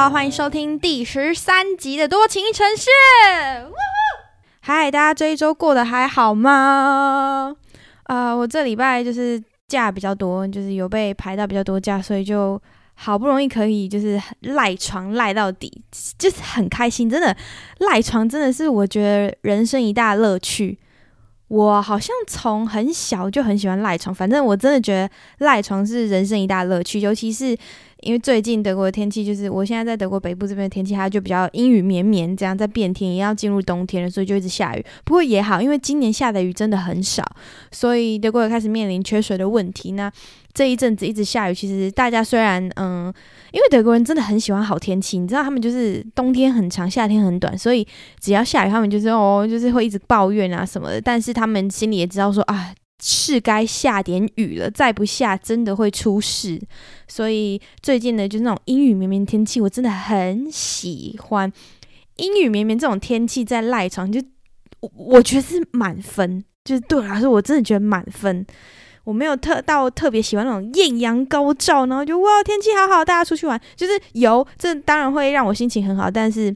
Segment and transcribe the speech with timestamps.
[0.00, 2.86] 好，欢迎收听第十三集的《多情城市》。
[4.60, 7.54] 嗨，大家这一周过得还好吗？
[8.04, 12.58] 啊、我这礼拜就是假比较多，就是有被排到比较多假，所以就
[12.94, 15.82] 好不容易可以就是赖床赖到底，
[16.16, 17.10] 就是很开心。
[17.10, 17.36] 真的
[17.80, 20.78] 赖床真的是我觉得人生一大乐趣。
[21.48, 25.10] 我好像从很小就很喜欢赖床，反正我真的觉得
[25.44, 27.54] 赖床是人生一大乐趣，尤其是。
[28.02, 34.84] 因为最近德国的天气就是，我现在在德国北部这边的天气，它就比较阴雨绵绵，这样在变天，也要进入冬天了，所以就一直下雨。
[35.04, 37.24] 不过也好，因为今年下的雨真的很少，
[37.70, 39.92] 所以德国也开始面临缺水的问题。
[39.92, 40.10] 那
[40.52, 43.12] 这一阵子一直下雨，其实大家虽然嗯，
[43.52, 47.86] 因为德国人真的很喜欢好天气，你知道他们就是冬天很长，夏天很短，所以
[48.18, 51.00] 只要下雨，他们就是哦，就是会一直抱怨啊什么的。
[51.00, 52.74] 但是他们心里也知道说啊。
[53.00, 56.60] 是该下点雨了，再不下真的会出事。
[57.08, 61.50] 所以最近呢，就那种阴雨绵绵天气，我真的很喜欢。
[62.16, 64.20] 阴雨绵绵这种天气在赖床，就
[64.80, 68.46] 我我觉得是满分，就是对我来说，我真的觉得满分。
[69.04, 76.54] 我没有特到特别喜欢那种艳阳高照，然后就哇天气好好，大家出去玩，就是有，这当然会让我心情很好，但是。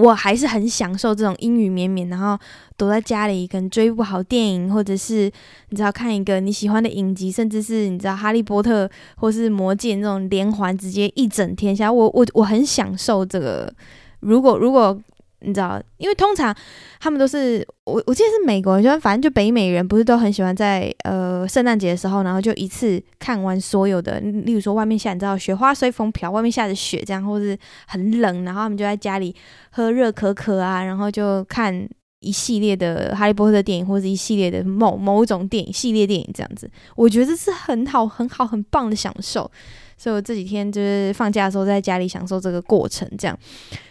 [0.00, 2.38] 我还是很享受这种阴雨绵绵，然后
[2.76, 5.30] 躲在家里，可能追一部好电影，或者是
[5.68, 13.72] 你知道看一个你喜欢的影集，甚至是你知道哈利波特或是魔戒那种连环，直接一整天下来，我我我很享受这个。
[14.20, 14.98] 如果如果。
[15.42, 16.54] 你知道，因为通常
[17.00, 29.34] 他们都是我，我记得是美国人，就反正就北美人，不是都很喜欢在呃圣诞节的时候，然后就一次看完所有的，例如说外面下，你知道雪花随风飘，外面下着雪这样，或是很冷，然后他们就在家里
[29.70, 31.88] 喝热可可啊，然后就看
[32.20, 39.50] 一系列的哈利波特电影，或者一系列的某某种电影系列电影这样子，我觉得这是很好、很好、很棒的享受。
[39.96, 43.38] 所以我这几天就是放假的时候，在家里享受这个过程，这样。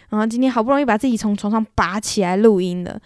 [0.08, 3.00] 然后今天好不容易把自己从床上拔起来录音了。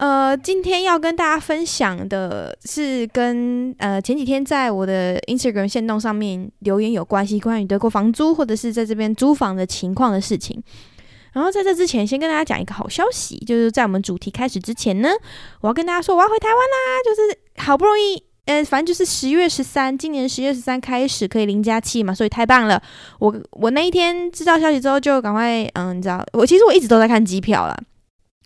[0.00, 10.62] 呃，今天要跟大家分享的是跟呃前几天在我的 Instagram 线动上面留言有关系，关于德国房租或者是在这边租房的情况的事情。
[11.34, 15.10] 然后在这之前，先跟大家讲一个好消息，就是在我们主题开始之前呢，
[15.60, 18.24] 我要跟大家说我要回台湾啦，就是好不容易。
[18.46, 22.82] 呃，反正就是十月十三，今年十月十三开始可以零加七嘛，所以太棒了。
[23.18, 27.76] 我我那一天知道消息之后，就赶快嗯，你知道，我其实我一直都在看机票啦，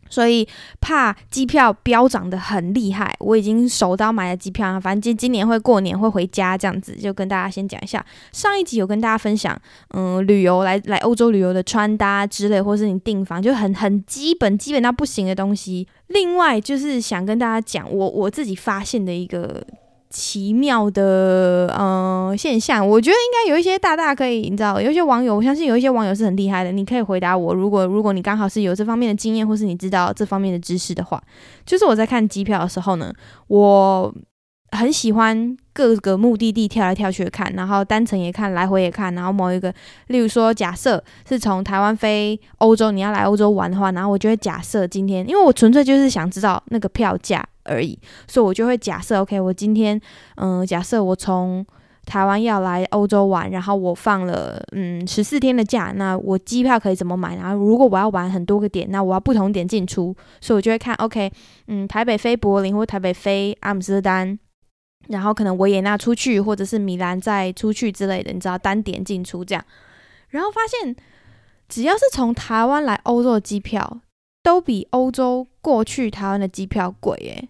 [0.09, 0.47] 所以
[0.81, 4.81] 怕机票飙涨的很厉害，我已经手刀买了机票。
[4.81, 8.05] 反正今今年会过年会回家这样子，就跟大家先讲一下。
[8.33, 9.61] 上一集有跟大家分享，
[9.95, 15.87] 嗯，旅游来来欧洲旅游的穿搭之类，或是你订房就很很基本基本到不行的东西。
[16.09, 19.65] 另外就是想跟大家讲，我我自己发现的一个。
[20.11, 27.53] 奇妙的嗯、呃、现象，我觉得应该有一些大大可以，你知道，有一些网友，我相信有一些网友是很厉害的，你可以回答我。
[27.53, 31.21] 如果如果你刚好是有这方面的经验，或是你知道这方面的知识的话，
[31.67, 33.13] 就是我在看机票的时候呢，
[33.49, 34.15] 我
[34.71, 39.75] 很喜欢各个目的地跳来跳去的看，然后单程也看，来回也看，然后某一个，
[40.09, 47.45] 例如说假设是从台湾飞欧洲，你要来欧洲玩的话，然后我就会假设今天，因为我纯粹就是想知道那个票价。
[47.65, 50.01] 而已，所以我就会假设，OK，我今天，
[50.37, 51.65] 嗯、假设我从
[52.07, 57.35] 台湾要来欧洲玩，然后我放了，嗯，十四天的假，那我机票可以怎么买？
[57.37, 61.33] 然后如果我要玩很多个点，那我要不同点进出，所以我就会看，OK，
[61.69, 64.39] 嗯，台北飞柏林或台北飞阿姆斯丹，
[65.09, 69.65] 然后可能维也纳出去，或者是米兰再出去之类的，你知道单点进出这样，
[70.29, 70.95] 然后发现
[71.69, 74.01] 只要是从台湾来欧洲的机票，
[74.43, 77.49] 都比欧洲过去台湾的机票贵诶。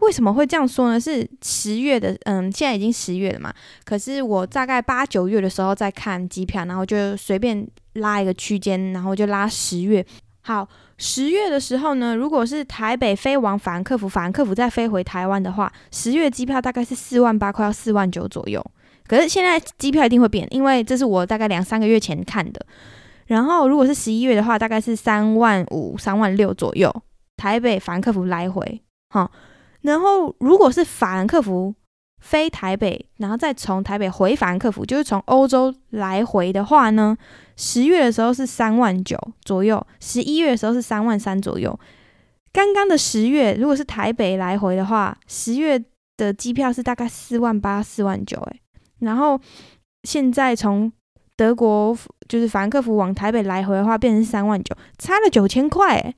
[0.00, 0.98] 为什么会这样说呢？
[0.98, 3.52] 是十月的，嗯，现在已经十月了嘛。
[3.84, 10.04] 可是我大概八九月的时候在看机票，然后就随便拉一个区间，然后就拉十月。
[10.42, 10.66] 好，
[10.96, 18.64] 十月的时候呢，如果是台北飞往法兰克福，法兰克福再飞回台湾的话，十月机票大概是四万八，快要四万九左右。
[19.06, 22.64] 可是现在机票一定会变，因为这是我大概两三个月前看的。
[23.26, 26.90] 然后如果是十一月的话，大概是三万五、三万六左右。
[27.36, 29.30] 台北法兰克福来回，哈。
[29.82, 31.74] 然后，如果是法兰克福
[32.20, 37.16] 飞台北，然后再从台北回法兰克福，就是从欧洲来回的话呢，
[37.56, 41.78] 十月的时候是三万九左右，十一月的时候是三万三左右。
[42.52, 45.82] 刚刚的十月，如果是台北来回的话，十月
[46.18, 48.60] 的机票是大概四万八、四万九，诶，
[48.98, 49.40] 然后
[50.02, 50.92] 现在从
[51.36, 51.96] 德国
[52.28, 56.14] 就是法兰克福往台北来回的话，变成三万九，差了九千块，诶，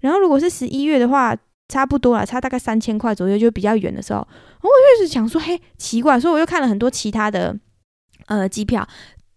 [0.00, 1.36] 然后如果是十一月的话。
[1.74, 7.52] 差不多了，差大概三千块左右，就比较远的时候，我就一直想说，嘿，奇怪，所以我又看了很多其他的
[8.26, 8.86] 呃机票，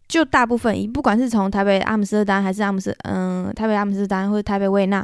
[0.08, 5.04] 就大部分，不管是从台北阿姆斯特丹还是阿姆斯，嗯，台北阿姆斯特丹或者台北维也纳，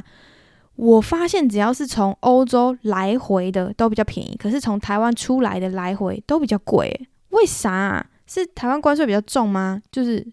[0.75, 8.05] 我发现只要是从欧洲来回的都比较便宜，可是从台湾出来的来回都比较贵，为啥啊？
[8.27, 9.81] 是台湾关税比较重吗？
[9.91, 10.23] 就是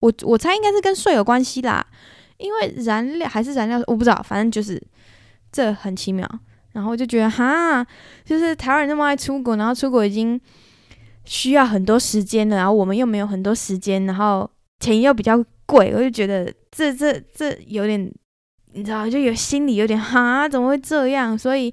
[0.00, 1.86] 我我猜应该是跟税有关系啦，
[2.36, 4.78] 因为燃料还是燃料，我不知道，反正就是
[5.50, 6.28] 这很奇妙。
[6.72, 7.86] 然后我就觉得哈，
[8.24, 10.40] 就是台湾人那么爱出国，然后出国已经。
[11.22, 14.50] 需要很多时间了，然后我们又没有很多时间，然后
[14.80, 15.36] 钱又比较
[15.66, 18.10] 贵，我就觉得这这这有点，
[18.72, 21.38] 你知道，就有心里有点哈，怎么会这样？
[21.38, 21.72] 所以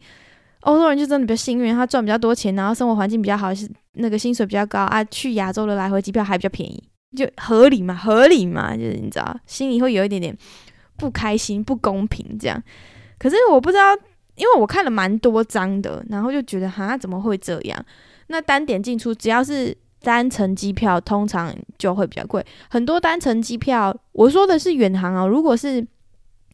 [0.59, 6.83] 欧洲人就真的比较幸运，他赚比较多钱，然后生活环境比较好，是那个薪水比较高啊，去亚洲的来回机票还比较便宜，
[7.15, 10.37] 就合理嘛，合理嘛，就是你知道，心里会有一点点
[10.97, 12.61] 不开心、不公平这样。
[13.17, 13.97] 可是我不知道，
[14.37, 17.85] 因为我看了蛮多张的，然后就觉得哈，怎么会这样？
[18.27, 22.45] 那单点进出，只要是单程机票，通常就会比较贵。
[22.69, 25.27] 很多单程机票，我说的是远航哦。
[25.27, 25.85] 如果是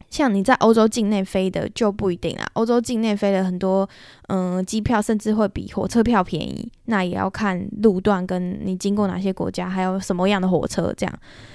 [0.08, 2.46] 像你在欧洲境内飞的，就不一定啦。
[2.52, 3.88] 欧洲境内飞的很多，
[4.28, 6.70] 嗯、机票甚至会比火车票便宜。
[6.84, 11.12] 那也要看路段，跟你经过哪些国家，还有什么样的火车这样。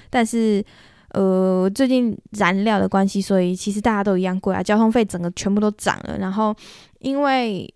[0.09, 0.63] 但是，
[1.11, 4.61] 呃，最近燃料的关系，所以其实大家都一样贵啊。
[4.61, 6.17] 交通费整个全部都涨了。
[6.19, 6.55] 然后，
[6.99, 7.67] 因为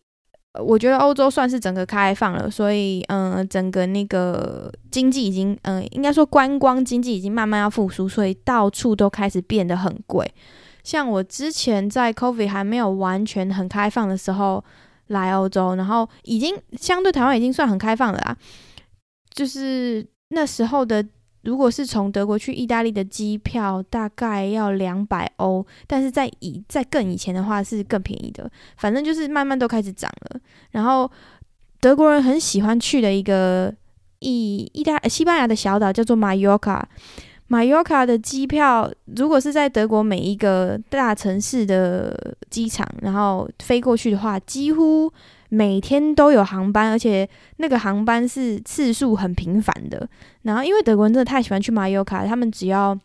[0.60, 10.32] 我觉得欧洲算是整个开放了，所以嗯、整个那个经济已经嗯、应该说观光经济已经慢慢要复苏，所以到处都开始变得很贵。
[10.84, 14.64] 像我之前在 COVID 还没有完全很开放的时候
[15.08, 18.38] 来欧洲，然后已经相对台湾已经算很开放了啦，
[19.34, 21.04] 就是那时候的。
[21.44, 28.50] 如果是从德国去意大利的机票，大概要两百欧，但是在以在更以前的话是更便宜的。
[28.78, 30.40] 反正就是慢慢都开始涨了。
[30.72, 31.10] 然后
[31.80, 33.74] 德国人很喜欢去的一个
[34.20, 36.88] 意意大西班牙的小岛叫做马约卡，
[37.48, 45.12] 马约卡的机票，如果是在德国每一个大城市的机场，然后飞过去的话，几乎。
[45.56, 50.10] 每天都有航班，而且那个航班是次数很频繁的。
[50.42, 53.00] 然后，因为德国人真的太喜欢去马尤卡，他们只要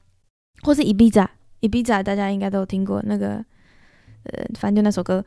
[0.63, 1.31] 或是伊比萨，
[1.61, 3.45] 伊比萨大家应该都听过那个，
[4.23, 5.23] 呃，反正就那首歌，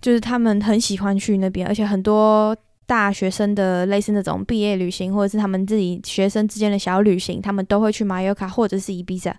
[0.00, 9.32] 就是他们很喜欢去那边，而且很多大学生的类似那种毕业旅行，或者是他们自己学生之间的小旅行，他们都会去马尤卡或者是伊比萨。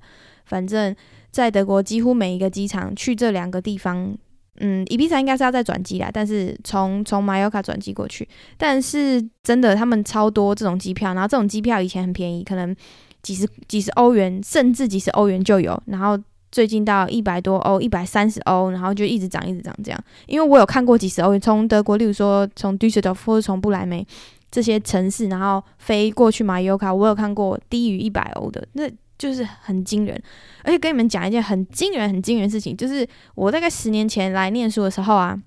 [0.45, 0.95] 反正，
[1.30, 4.18] 在德国几乎每一个机场去这两个地方。
[4.60, 12.74] 嗯，伊比萨应该是要再转机啦，但是从从马约卡转机过去，但是真的他们超多这种机票，然后这种机票以前很便宜，可能
[13.22, 16.18] 几十几十欧元，甚至几十欧元就有，然后
[16.52, 20.04] 最近到一百多欧，一百三十欧，然后就一直涨，一直涨这样。
[20.28, 24.08] 因为我有看过几十欧元，从德国，例如说从杜塞尔多夫或者从不来梅
[24.50, 28.90] 这些城市，然后飞过去马约卡，我有看过低于一百欧的那。
[29.17, 30.21] 就是很惊人，
[30.63, 35.41] 而且跟你们讲一件很惊人、很惊人的事情，就是我大概十年前来念书的时候啊，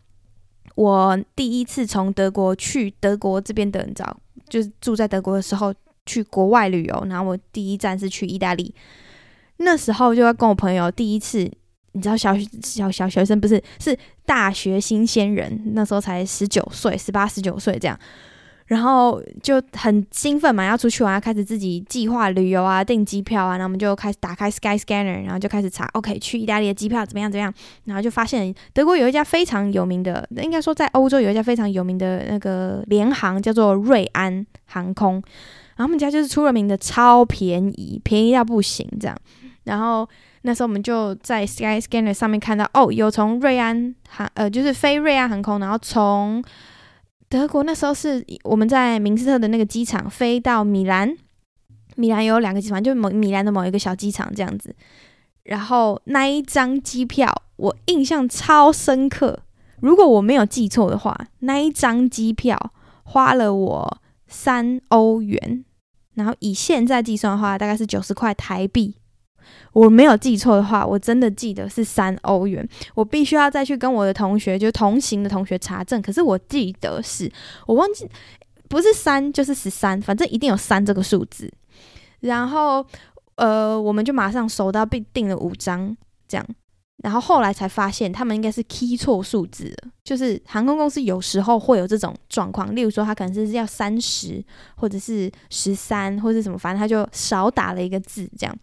[0.75, 5.75] 我第一次从德国去德国这边的，你知道，就是住在德国的时候
[6.07, 8.75] 去国外旅游，然后我第一站是去意大利，
[9.59, 11.41] 那时候就要跟我朋友第一次，
[11.93, 17.99] 你知道小小小学生不是，是大学新鲜人，那时候才十九岁、十八、十九岁这样。
[18.69, 23.53] 然后就很兴奋嘛，要出去玩，要开始自己计划旅游啊，订机票啊。
[23.53, 27.33] 然后我们就开始打开 Sky Scanner，然后就开始查，OK，去意大利的机票怎么样？
[27.33, 27.53] 怎么样？
[27.85, 35.15] 然后就发现德国有一家非常有名的，应该说在欧洲有一家非常有名的那个联航，叫做瑞安航空。
[35.15, 39.17] 然后他们家就是出了名的超便宜，便宜到不行这样。
[39.65, 40.07] 然后
[40.43, 46.45] 那时候我们就在 Sky Scanner 上面看到，哦，有从瑞安航，呃，就是飞瑞安航空，然后从。
[47.29, 51.17] 德国那时候是我们在明斯特的那个机场飞到米兰，
[51.97, 54.75] 米兰有两个机场，就某米兰的某一个小机场这样子。
[55.45, 59.41] 然后那一张机票我印象超深刻，
[59.81, 62.73] 如果我没有记错的话，那一张机票
[63.05, 65.65] 花了我三欧元，
[66.15, 68.97] 然后以现在计算的话，大概是九十块台币。
[69.73, 72.67] 我没有记错的话，我真的记得是三欧元。
[72.95, 76.01] 我必须要再去跟我的同学，就同行的同学查证。
[76.03, 77.31] 可是我记得是，
[77.67, 78.09] 我忘记
[78.69, 81.53] 不是三就是十三，反正一定有三这个数字。
[82.21, 82.85] 然后
[83.37, 86.47] 呃，我们就马上收到并订了五张这样。
[87.05, 92.75] 然后后来才发现，他们应该是 key 错数字了，就是航空公司有时候会有这种状况。
[92.75, 98.59] 例如说，他可能是要三十，或者是十三，或者是什么，反正他就少打了一个字这样。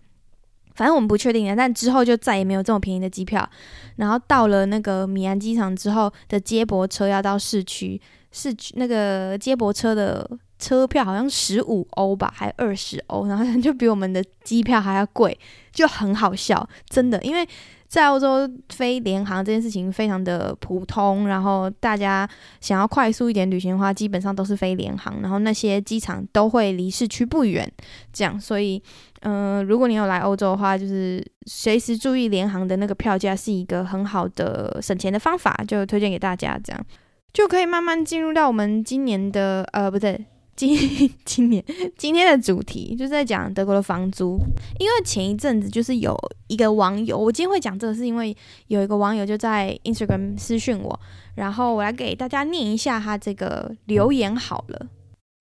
[0.75, 3.49] 反正我们不确定的，但之后就再也没有这么便宜的机票。
[3.95, 7.99] 然后到了那个米兰机场之后的接驳车要到市区，
[8.31, 10.29] 市区那个接驳车的
[10.59, 15.39] 车票好像十五欧吧，还二十欧，然后就比我们的机票还要贵，
[15.71, 17.47] 就很好笑，真的，因为。
[17.87, 22.27] 在欧洲飞联航这件事情非常的普通，然后大家
[22.59, 27.71] 想要快速一点旅行的话，基本上都是飞联航，然后那些机场都会离市区不远，
[28.11, 28.81] 这样，所以，
[29.21, 36.85] 嗯、如果你有来欧洲的话，就是随时注意联航的那个票价是一个很好的省钱的方法，就推荐给大家，这样
[37.31, 40.25] 就可以慢慢进入到我们今年的，呃，不对。
[40.55, 40.77] 今
[41.25, 41.63] 今年
[41.97, 44.39] 今天的主题就是在讲德国的房租，
[44.79, 48.35] 因为前一阵子就是有一个网友，我今天会讲这个是因为
[48.67, 50.99] 有一个网友就在 Instagram 私讯我，
[51.35, 54.87] 然后我来给大家念一下他这个留言好了。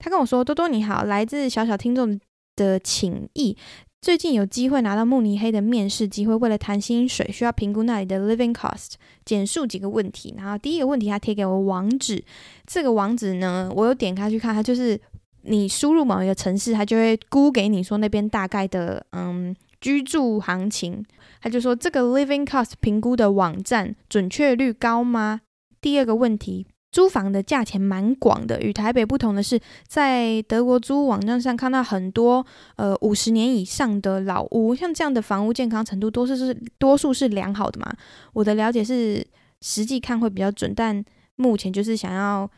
[0.00, 2.20] 他跟我说：“多多你好，来自小小听众
[2.56, 3.56] 的请益，
[4.04, 10.34] 最近有机会拿到慕尼黑的面试机会，为了谈薪水需要评估那里的 living cost，简述几个问题。
[10.36, 12.22] 然后第一个问题，他贴给我网址。”
[12.68, 15.00] 这个网址呢，我有点开去看，它就是
[15.44, 21.02] 你输入某一个城市，它就会估给你说那边大概的嗯居住行情。
[21.40, 25.40] 他就说这个 living cost 评估的网站准确率高吗？
[25.80, 32.46] 第二个问题，租房的价钱蛮广的，与台北不同的是，在德国租屋网站上看到很多
[32.76, 37.92] 呃五十年以上的老屋，像这样的房屋健康程度多数是多数是良好的嘛？
[38.32, 39.26] 我的了解是
[39.60, 41.04] 实际看会比较准，但。
[41.36, 42.48] 目前就是想要，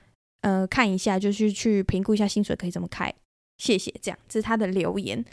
[0.42, 3.10] 呃，看一下，就是去评估一下薪水可以怎么开。
[3.56, 5.24] 谢谢，这样这是他的留言。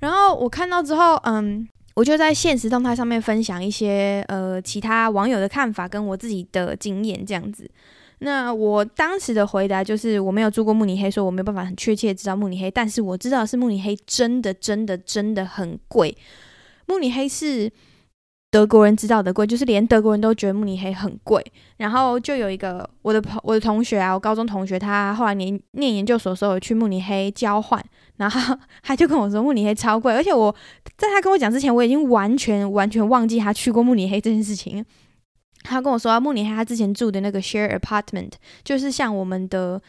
[0.00, 7.70] 然后我看到之后，嗯，我就在现实动态上面分享一些呃其他网友的看法跟我自己的经验这样子。
[8.18, 16.16] 那我当时的回答就是我没有住过慕尼黑，所以我没有办法很确切知道慕尼黑，但是我知道是慕尼黑真的真的真的很贵。
[16.86, 17.70] 慕尼黑是。
[18.50, 21.44] 德国人知道的贵，就是连德国人都觉得慕尼黑很贵。
[21.76, 27.84] 然后就有一个我的朋我的同学啊，我高中同学，他后来念念研究所的时候去慕尼黑交换，
[28.16, 30.54] 然后 他就跟我说慕尼黑超贵，而且我
[30.96, 34.86] 在他跟我讲之前，我已经完全完全忘记他去过慕尼黑这件事情。
[35.64, 38.30] 他跟我说啊，慕尼黑他之前住的那个 share apartment，
[38.62, 39.82] 就是像我们的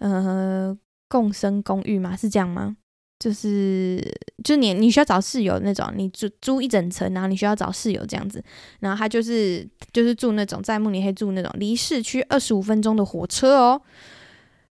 [0.00, 0.76] 呃
[1.08, 2.76] 共生公寓嘛，是这样吗？
[3.18, 3.98] 就是，
[4.44, 8.44] 就你你需要找室友那种，你租租一整层，然后你需要找室友这样子。
[8.80, 13.80] 然后他就是就是住那种在慕尼黑住那种离市区二十五分钟的火车哦，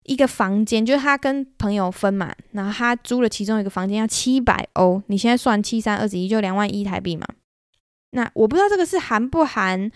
[0.06, 7.28] 一个房间就是他跟朋友分嘛，然后他租了其中一个房间要七百欧，你现在算七三二十一就两万一台币嘛。
[8.14, 9.92] 那我不知道这个是含不含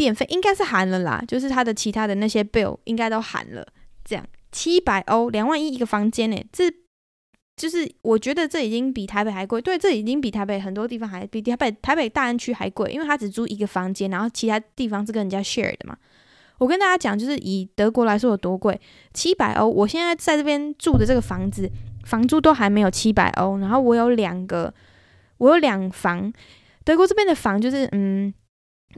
[0.00, 3.66] 电费，应该是含了啦，就是他的其他的那些 bill 应该都含了。
[4.02, 6.72] 这样七百欧两万一一个房间呢，这。
[7.56, 15.94] 就是我觉得这已经比台北还贵，对，这已经比台北很多地方还比台北台北大安区还贵，因为他只租一个房间，然后其他地方是跟人家 share 的嘛。
[16.56, 18.80] 我跟大家讲，就是以德国来说有多贵，
[19.12, 21.70] 七百欧，我现在在这边住的这个房子，
[22.06, 24.72] 房租都还没有七百欧，然后我有两个，
[25.36, 26.32] 我有两房，
[26.82, 28.32] 德国这边的房就是嗯。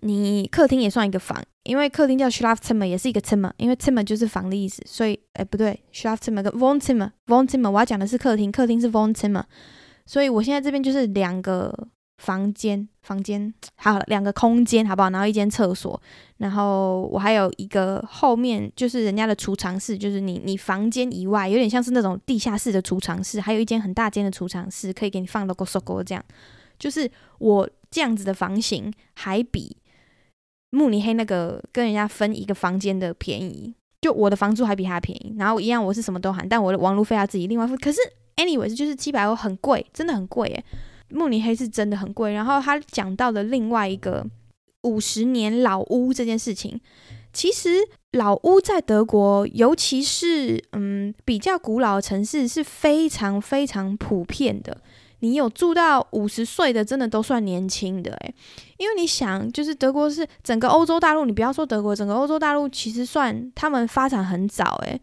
[0.01, 9.45] 你客厅也算一个房，因为客厅叫 Schlafzimmer，也是一个 Zimmer，因为 Zimmer 就是房的意思，所以哎不对，Schlafzimmer 跟 Wohnzimmer，Wohnzimmer，我要讲的是客厅，客厅是 Wohnzimmer，
[10.07, 15.11] 所以我现在这边就是两个房间，房间好，两个空间好不好？
[15.11, 16.01] 然后一间厕所，
[16.39, 26.25] 然后我还有一个后面就是人家的储藏室，就是你你房间以外有点像是那种地下室的储藏室，还有一间很大间的储藏室，可以给你放 logo logo 这样，
[26.79, 27.09] 就是
[27.39, 29.77] 我这样子的房型还比。
[30.75, 37.77] 慕尼黑那个跟人家分一个房间的便宜，就我的房租还比他便宜，然后一样我是什么都含，但我的网路费要自己另外付。
[37.77, 37.99] 可是
[38.37, 40.65] anyways 就是七百欧很贵，真的很贵耶。
[41.11, 42.33] 慕尼黑是真的很贵。
[42.33, 44.27] 然后他讲到的另外一个
[44.85, 46.81] 五十年老屋这件事情，
[47.35, 47.77] 其实
[48.13, 54.81] 老屋在德国，尤其是嗯比较古老的城市是非常非常普遍的。
[55.23, 58.35] 你有住到五十岁的，真的都算年轻的诶，
[58.77, 65.01] 因为你想，就是德国是整个欧洲大陆，你不要说德国，整个欧洲大陆其实算他们发展很早诶，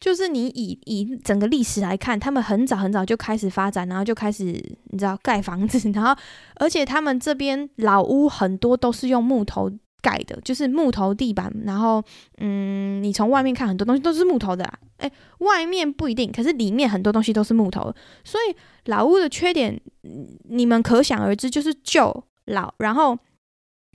[0.00, 6.20] 就是你以以整个历史来看，他们很早很早就开始发展，然后就开始你知道盖房子，然后
[6.56, 9.70] 而且他们这边老屋很多都是用木头。
[10.04, 12.04] 盖的就是木头地板，然后
[12.36, 19.80] 嗯，你从外面看很多东西都是木头的啦，诶，外面不一定，可是里面很多东西都是木头，所以老屋的缺点
[20.50, 23.18] 你们可想而知，就是旧老，然后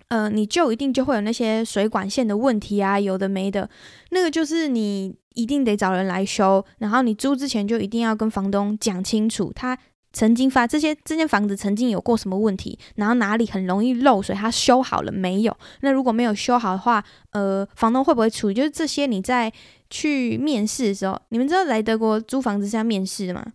[0.08, 3.70] 呃，你旧一定就会有那些水管线的问题啊，有的没的，
[4.10, 9.78] 那个就是你一定得找人来修，然后你租之前就一定要跟房东讲清楚，他
[10.12, 15.58] 曾经发这些这间房子曾经有过什么问题，然后哪里很容易漏水，它修好了没有？
[15.82, 18.54] 那如果没有修好的话，呃，房东会不会处理？
[18.54, 19.51] 就是这些你在
[19.89, 23.46] 去面试的时候，你们知道来德国租房子是要面试的吗？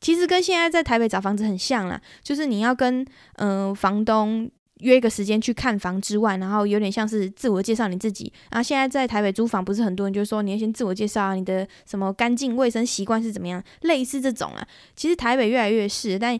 [0.00, 3.02] 其实跟现在在台北找房子很像啦，就是你要跟
[3.36, 4.50] 嗯、呃、房东。
[4.82, 8.32] 约一个时间去看房之外，然后有点像是自我介绍你自己。
[8.50, 14.66] 然后现在在台北租房，不是很多人就说你要先自我介绍啊，你的什么干净卫生习惯是怎么样，类似这种啊。
[14.94, 16.38] 其实台北越来越是，但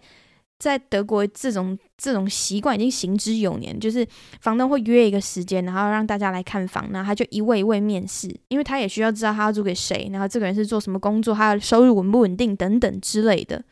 [0.59, 4.07] 在德国这种这种习惯已经行之有年，就是
[4.41, 13.63] 房东会约一个时间，然后让大家来看房，然后他就一位一位面试，因为他也需要知道他要租给谁，然后这个人是做什么工作，他的收入稳不稳定等等之类的。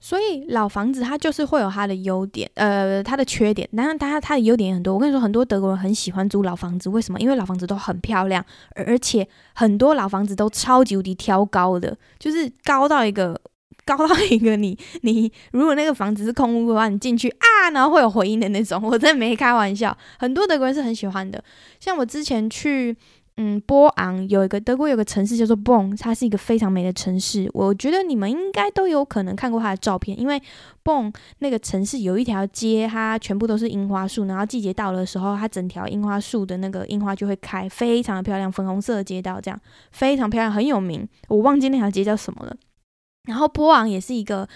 [0.00, 3.68] 所以老房子它就是会有它的优点，呃，它的缺点。
[3.76, 4.94] 当然，它它的优点也很多。
[4.94, 7.18] 我跟你说，很多德国人很喜欢租老房子，为什么？
[7.20, 13.40] 因为老房子都很漂亮，而且很多老房子都超级无敌挑高的，就是高到一个
[13.84, 18.80] 高到一个你你如果那个房子是空屋的话，你进去啊，然后会有回音的那种。
[18.82, 21.42] 我真的没开玩笑，很多德国人是很喜欢的。
[21.80, 22.96] 像我之前去。
[23.40, 27.48] 嗯，波昂有一个德国有个城市叫做 Bon，它是一个非常美的城市。
[27.54, 30.42] 我觉得你们应该都有可能看过它的照片，因为
[30.82, 39.60] Bon 那个城市有一条街，它全部都是樱花树，然后季节到了的时候，它整条樱花树的那个樱花就会开，非常的漂亮，粉红色的街道这样
[39.92, 41.08] 非常漂亮，很有名。
[41.28, 42.56] 我忘记那条街叫什么了。
[43.28, 44.48] 然后波昂也是一个。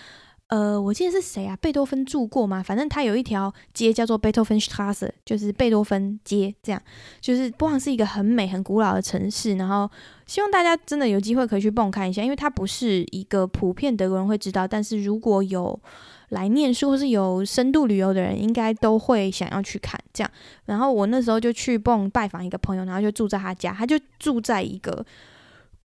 [0.52, 1.56] 呃，我记得是谁啊？
[1.62, 2.62] 贝多芬住过吗？
[2.62, 6.82] 反正他有一条街叫做贝多芬 Straße，就是贝多芬街，这样
[7.22, 9.54] 就是波昂是一个很美、很古老的城市。
[9.54, 9.90] 然后
[10.26, 15.80] 希望大家真的有机会可以去蹦看一下，因为它不是一个普遍德国人会知道，但是如果有
[16.28, 20.30] 来念书或是有深度旅游的人，应该都会想要去看这样。
[20.66, 25.02] 然后我那时候就去蹦拜访一个朋友，然后就住在他家，他就住在一个。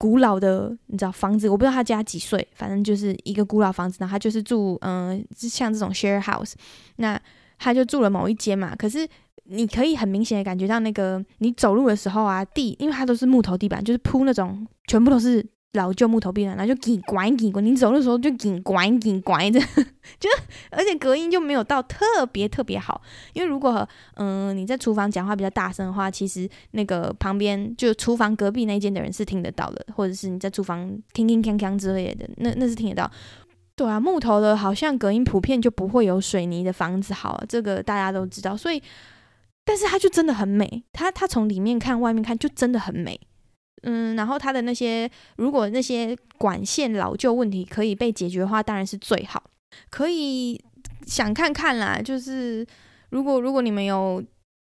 [0.01, 3.97] 古老的，你知道房子，我不知道他家几岁，反正就是一个古老房子。
[3.99, 6.53] 然后他就是住，嗯、像这种 share house，
[6.95, 7.21] 那
[7.59, 8.75] 他就住了某一间嘛。
[8.75, 9.07] 可是
[9.43, 15.45] 你可以很明显的感觉到，那个你走路的时候啊，地，因为它都是木头地板，就是铺那种，全部都是。
[15.73, 19.59] 老旧木头壁了，然后就紧拐紧拐，你走的时候就紧拐紧拐的，
[20.19, 20.29] 就
[20.69, 23.01] 而且隔音就没有到特别特别好。
[23.33, 33.09] 因为如果嗯、你在厨房讲话比较大声的话，其实那个旁边就厨房隔壁那间的人是听得到的，或者是你在厨房听听锵锵之类的，那那是听得到。
[33.73, 38.57] 对啊，木头的好像隔音普遍就不会有水泥的房子好，这个大家都知道。
[38.57, 38.83] 所以，
[39.63, 43.17] 但是它就真的很美，它它从里面看外面看就真的很美。
[43.83, 49.43] 嗯，然后它的那些，如果那些管线老旧问题可以被解决的话，当然是最好。
[49.89, 50.61] 可以
[51.05, 52.65] 想看看啦，就是
[53.09, 54.23] 如果如果你们有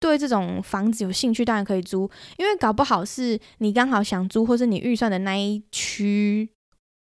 [0.01, 6.49] 对这种房子有兴趣，当然可以租，因为搞不好是你刚好想租，或是你预算的那一区。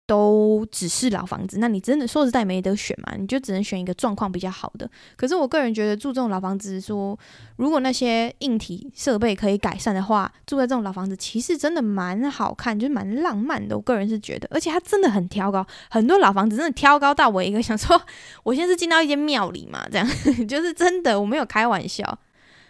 [0.07, 3.15] 都只是老房子，那你真的说实在没得选嘛？
[3.19, 4.89] 你就只能选一个状况比较好的。
[5.17, 7.19] 可是我个人觉得住这种老房子说，
[7.57, 13.77] 如果那些硬体设备可以改善的话，住在这种老房子其实真的蛮好看，就是蛮浪漫的。
[13.77, 18.01] 我个人是觉得，而且它真的很挑高，很多老房子真的挑高到我一个想说，
[18.45, 20.07] 我现在是进到一间庙里嘛，这样
[20.47, 22.19] 就是真的，我没有开玩笑。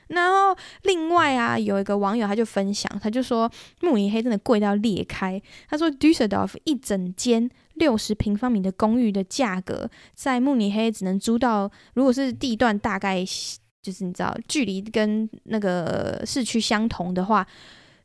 [0.09, 5.40] 然后另外啊，有一个网友他就分享，他就说慕尼黑真的贵到裂开。
[5.69, 13.25] 他说，Düsseldorf 一整间六十平方米的公寓的价格，在慕尼黑只能租到，如果是地段大概
[13.83, 17.47] 就是你知道距离跟那个市区相同的话，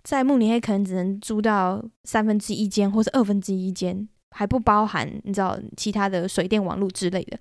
[0.04, 7.40] 在慕尼黑可能只能租到三分之一间或是二分之一间，还不包含你知道其他的水电网络之类的。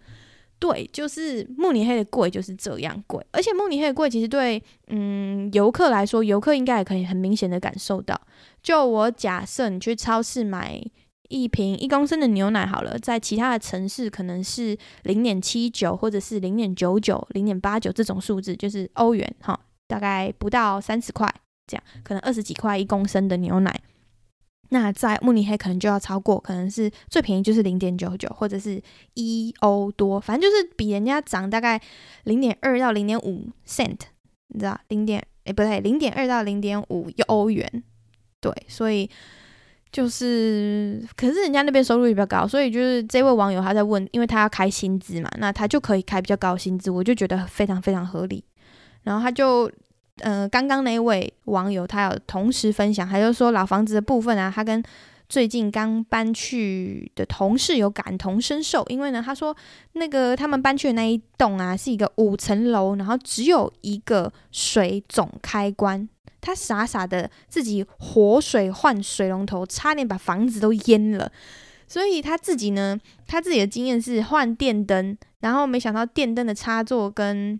[0.61, 8.21] 对，就是慕尼黑的贵就是这样贵，而且慕尼黑的贵其实对嗯游客来说，游客应该也可以很明显的感受到。
[8.63, 10.79] 就我假设你去超市买
[11.31, 21.27] 一瓶一公升的牛奶好了，在其他的城市可能是零点七九或者是零点九九、零点八九这种数字，就是欧元哈，大概不到三十块
[21.67, 23.81] 这样，可能二十几块一公升的牛奶。
[24.73, 28.81] 那在慕尼黑可能就要超过，可能是最便宜就是零点九九，或者是
[29.15, 31.81] 一欧多，反正就是比人家涨大概
[32.25, 33.99] 零点二到零点五 cent，
[34.49, 37.83] 你知道，零点诶不对，零点二到零点五欧元，
[38.41, 39.11] 对，所以
[39.91, 48.45] 就是，可是人家那边收入也比较高，所以就是这位网友他在问，因为他要开薪资嘛，那他就可以开比较高薪资，我就觉得非常非常合理，
[49.03, 49.71] 然后他就。
[50.21, 54.83] 呃，刚刚那位网友他有同时分享，他就说老房子的部分啊，他跟
[55.29, 59.57] 最近刚搬去的同事有感同身受，因为呢，他说
[59.93, 66.09] 那个他们搬去的那一栋啊，是一个五层楼，然后只有一个水总开关，
[66.41, 71.31] 他傻傻的自己活水换水龙头，差点把房子都淹了。
[71.87, 77.59] 所以他自己呢，他自己的经验是换电灯，然后没想到电灯的插座跟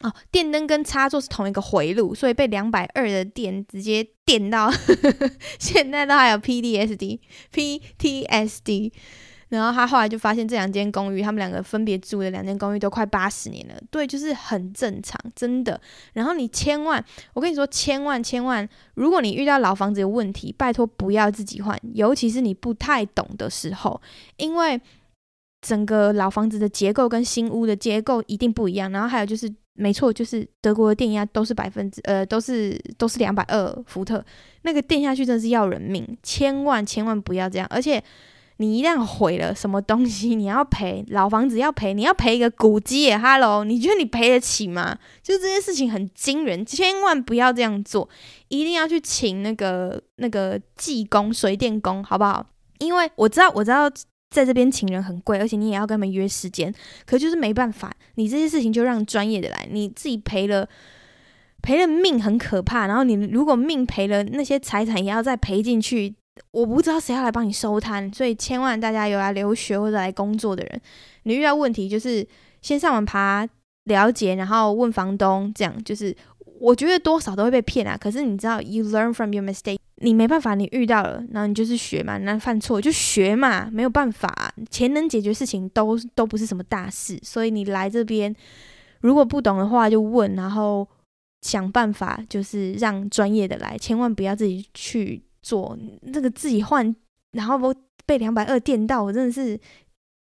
[0.00, 8.92] 哦，电灯跟插座是同一个回路，所以被两百二的电直接电到， 呵呵现在都还有 P D S D P T S D。
[9.48, 15.80] 然后他后来就发现这两间公寓，他们两个分别住的两间公寓都快八十年了，对，就是很正常，真的。
[16.12, 23.98] 然后你千万，我跟你说，千万千万，如果你遇到老房子有问题，拜托不要自己换，尤其是你不太懂的时候，
[24.36, 24.78] 因为
[25.62, 28.92] 整个老房子的结构跟新屋的结构一定不一样。
[28.92, 34.24] 然后还有就是，没错，就是德国的电压都是百分之呃，都是都是两百二伏特，
[34.62, 38.02] 那个电下去真的是要人命，千万千万不要这样，而且。
[38.60, 44.98] 你一旦毁了什么东西，你要赔，老房子要赔，你要赔一个古迹耶哈喽你觉得你赔得起吗？
[45.22, 48.08] 就这件事情很惊人，千万不要这样做，
[48.48, 52.44] 一定要去请那个那个技工、水电工，好不好？
[52.80, 53.88] 因为我知道，我知道
[54.30, 56.72] 在这边请人很贵，而且你也要跟他们约时间，
[57.06, 60.68] 可就是没办法，你这些事情就让专业的来，你自己赔了，
[61.62, 66.14] 赔了命很可怕，然后你如果命赔了，那些财产也要再赔进去。
[66.52, 70.80] 我不知道谁要来帮你收摊，所以千万大家有来留学或者来工作的人，
[71.24, 72.24] 你遇到问题就是
[72.62, 73.44] 先上网爬
[73.84, 76.14] 了解，然后问房东，这样就是
[76.60, 77.96] 我觉得多少都会被骗啊。
[78.00, 88.34] 可是你知道，you learn from your mistake，你没办法，你遇到了，然后你就是学嘛，那犯错就学嘛，没有办法，钱能解决事情都都不是什么大事，所以你来这边
[89.00, 90.86] 如果不懂的话就问，然后
[91.42, 95.22] 想办法就是让专业的来，千万不要自己去。
[95.40, 95.78] 做
[96.12, 96.94] 这个自己换，
[97.30, 99.58] 然后我被两百二电到，我真的是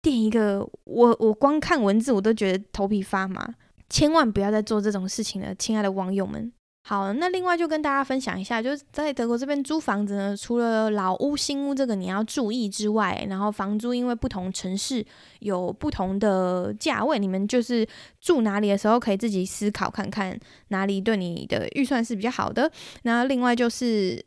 [0.01, 3.49] 电一个，我我光看文字我都觉得头皮发麻，
[3.89, 6.51] 千万不要再做这种事情了，亲爱的网友们。
[6.87, 15.03] 好，那另外就跟大家分享一下，就是在德国这边租房子呢，除了老屋、新屋这个你要注意之外，然后房租因为不同城市
[15.39, 17.87] 有不同的价位，你们就是
[18.21, 22.71] 住哪里的时候可以自己思考看看哪里对你的预算是比较好的。
[23.01, 24.23] 那另外就是。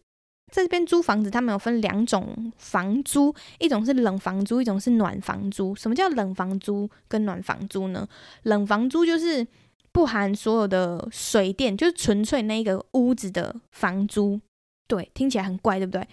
[0.50, 5.74] 在这边租房子，他们有分两种房租，一种是冷房租，一种是暖房租。
[5.74, 8.08] 什么叫冷房租跟暖房租呢？
[8.44, 9.46] 冷房租就是
[9.92, 14.40] 不含所有的水电，就是纯粹那一个屋子的房租。
[14.86, 16.06] 对，听起来很怪，对不对？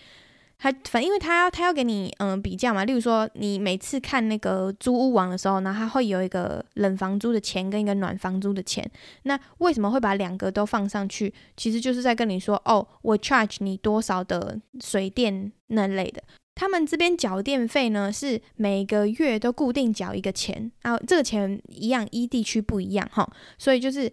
[0.58, 8.90] 他反正因为他要他要给你嗯比较嘛，例如说你每次看那个租屋网的时候，然后他会有一个冷房租的钱跟一个暖房租的钱。
[9.24, 11.34] 那为什么会把两个都放上去？
[11.58, 16.24] 其实就是在跟你说哦，我 charge 你多少的水电那类的。
[16.56, 24.12] 他们这边缴电费呢是每个月都固定缴一个钱，然后这个钱一样依地区不一样哈，所以就是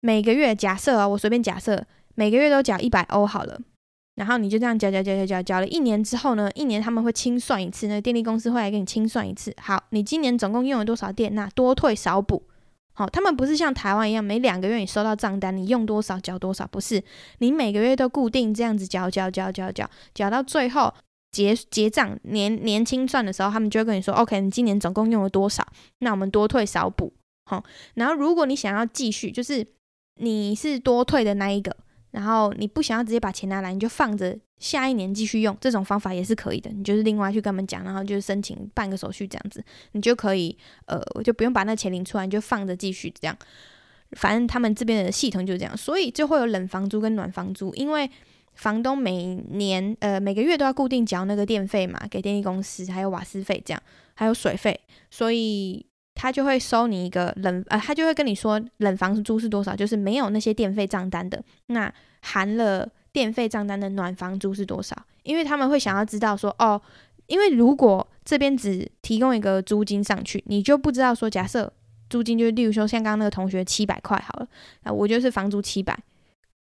[0.00, 3.60] 每个月假设啊，我随便假设每个月都缴一百欧好了。
[4.16, 9.52] 然后你就这样缴缴缴缴缴缴了一年之后呢，一年他们会清算一次，那电力公司会来给你清算一次。
[9.60, 11.34] 好，你今年总共用了多少电？
[11.34, 12.40] 那多退少补。
[12.92, 17.02] 好，他们不是像台湾一样，每两个月你收到账单，你用多少缴多少，不是，
[17.38, 20.94] 你每个月都固定这样子缴缴缴缴缴，缴到最后
[21.34, 25.66] 结结账年年清算的时候，他们就会跟你说，OK，你今年总共用了多少？
[25.98, 27.12] 那我们多退少补。
[27.50, 27.62] 好，
[27.94, 29.66] 然后如果你想要继续，就是
[30.20, 31.76] 你是多退的那一个。
[32.12, 36.70] 然后你不想要直接把钱拿来，你就放着，下一年继续用，这种方法也是可以的。
[36.70, 39.60] 你就是另外去跟他们讲，然后就是申请办个手续这样子，
[39.92, 43.36] 你就可以，呃，我就不用把那钱领出来，你就放着继续这样。
[44.12, 48.08] 反正他们这边的系统就是这样，所以就会有冷房租跟暖房租，因为
[48.54, 53.82] 房东每年呃每个月都要固定缴那个电费嘛，给电力公司，还有瓦斯费这样，
[54.14, 55.86] 还有水费，所以。
[56.16, 64.96] 他就会收你一个冷，呃，他就会跟你说冷房租是多少，就是没有那些电费账单的，那含了电费账单的暖房租是多少？
[65.24, 66.80] 因为他们会想要知道说，哦，
[67.26, 71.70] 因为如果这边只提供一个租金上去，你就不知道说，假设
[72.08, 74.48] 租金就是，例如说像刚刚那个同学七百块好了，
[74.84, 75.98] 啊，我就是房租七百，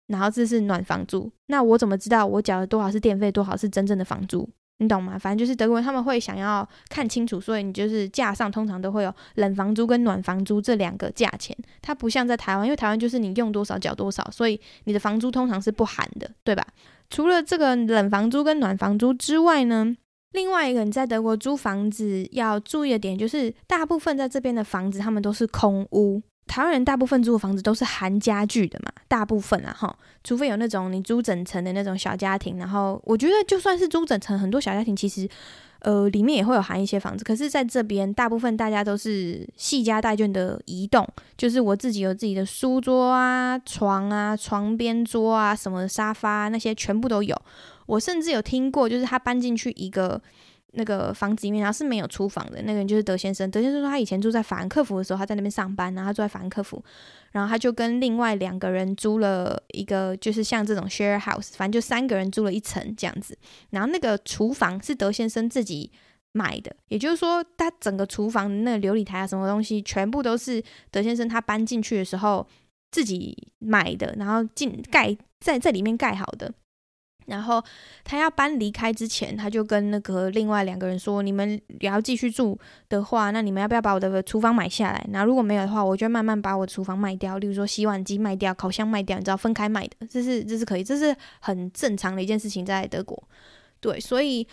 [0.08, 4.48] 然后这是暖房租，那我怎么知道我缴了多少是电费，多少是真正的房租？
[4.80, 5.18] 你懂吗？
[5.18, 11.56] 反正就是德国人他们会想要看清楚，所以你就是价上通常都会有冷房租跟暖房租这两个价钱。
[11.82, 16.64] 它不像在台湾，因为台湾就是你用多少缴多少，所以你的房租通常是不含的，对吧？
[17.10, 19.96] 除了这个冷房租跟暖房租之外呢，
[20.32, 26.22] 另外一个你在德国租房子要注意的点就是，大部分在这边的房子他们都是空屋。
[26.48, 35.28] 台湾人大部分租的房子都是含家具的嘛，大部分啊哈，除非有那种你租整层的那种小家庭，然后我觉得就算是租整层，很多小家庭其实
[35.80, 41.06] 呃里面也会有含一些房子，可是在这边大部分大家都是细家带眷的移动，
[41.36, 47.40] 就是我自己有自己的书桌啊、床啊、床边桌啊、什么沙发那些全部都有，
[47.86, 50.20] 我甚至有听过，就是他搬进去一个
[50.72, 52.60] 那个房子里面，然后是没有厨房的。
[52.62, 53.50] 那个人就是德先生。
[53.50, 56.82] 德先生说他以前住在法兰克福的时候，他在那边上班，然后他住在法兰克福，
[57.32, 63.36] 然后他就跟另外两个人租了一个，就是像这种 share house，反正就三个人租了一层这样子。
[63.70, 65.90] 然后那个厨房是德先生自己
[66.32, 72.46] 买的，也就是说，他整个厨房那个琉璃台啊，什么东西，全部都是德先生他搬进去的时候
[72.90, 76.52] 自己买的，然后进盖在在里面盖好的。
[77.28, 77.62] 然后
[78.04, 85.06] 他要搬离开之前，他就跟那个另外两个人说：“你们也要继续住的话，那你们要不要把我的厨房买下来？
[85.10, 93.22] 那如果没有的话，我就慢慢把我厨房卖掉，例如说洗碗机卖掉、烤箱卖掉，你知道分开卖的，这是这是可以，这是很正常的一件事情，在德国。
[93.80, 94.46] 对，所以。”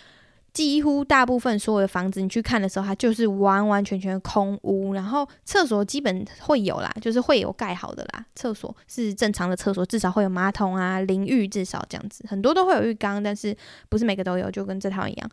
[0.56, 4.94] 几乎大部分所有的房子，你去看的时候，它就是完完全全空屋。
[4.94, 8.24] 然后厕所基本会有啦，就是会有盖好的啦。
[8.34, 12.24] 厕所是正常的厕所，至少会有马桶啊、淋浴，至少这样子。
[12.26, 13.54] 很多都会有浴缸，但是
[13.90, 15.30] 不是每个都有，就跟这套一样。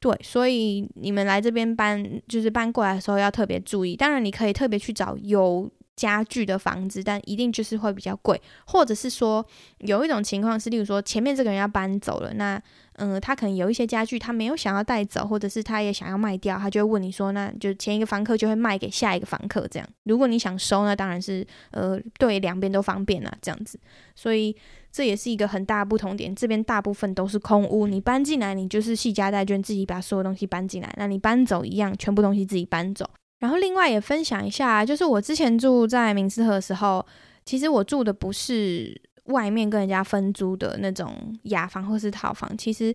[0.00, 3.94] 对，所以你们来这边搬，就是搬过来的时候要特别注意。
[3.94, 8.42] 当然，你可以特别去找有家具的房子，但一定就是会比较贵。
[8.66, 9.46] 或者是说，
[9.78, 12.60] 有一种情况是，例如说前面这个人要搬走了，那。
[12.98, 19.88] 嗯，他可能有一些家具，他没有想要带走，或者是他也想要卖掉，他就会问你说，那就前一个房客就会卖给下一个房客这样。
[20.04, 23.78] 如果你想收，那当然是呃对两边都方便啦，这样子。
[24.14, 24.54] 所以
[24.90, 26.34] 这也是一个很大的不同点。
[26.34, 30.92] 这边大部分都是空屋，你搬进来，你就是细家带眷，自己把所有东西搬进来。
[30.96, 33.08] 那你搬走一样，全部东西自己搬走。
[33.38, 37.06] 然后另外也分享一下，就是我之前住在明斯特的时候，
[37.44, 39.00] 其实我住的不是。
[39.28, 42.94] 外面跟人家分租的那种雅房或是套房，其实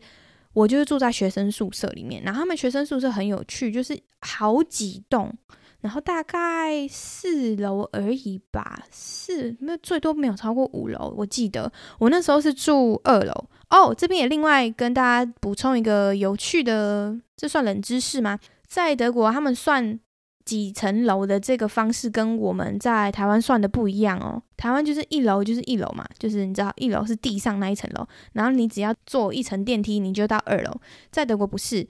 [0.54, 2.22] 我就是住在学生宿舍里面。
[2.24, 5.34] 然后他们学生宿舍很有趣，就是好几栋，
[5.82, 11.14] 然后大概四楼而已吧，四那最多没有超过五楼。
[11.18, 13.34] 我记得我那时候是住二楼
[13.70, 13.94] 哦。
[13.96, 18.40] 这边也另外跟大家补充一个有趣的，这算冷知识吗？
[18.68, 20.00] 在德国他们算。
[20.46, 24.42] 几层楼的这个方式跟我们在台湾算的不一样哦。
[24.58, 30.72] 台湾就是一楼就是一楼嘛，就是你知道一楼是地上那一层楼，然后你只要坐一层电梯，你就到二楼。
[31.12, 31.88] 在德国不是，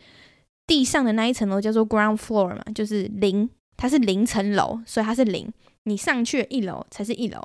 [0.68, 5.52] 地上的那一层楼叫做 ground floor 嘛，就是零，它是零层楼，所以它是零。
[5.84, 7.42] 你上去一楼才是一楼。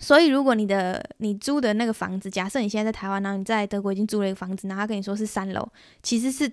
[0.00, 5.68] 所以如果你的你租的那个房子，假设你现在在台湾，然后你在德国已经租了一个房子，然后他跟你说是三楼，
[6.02, 6.48] 其实是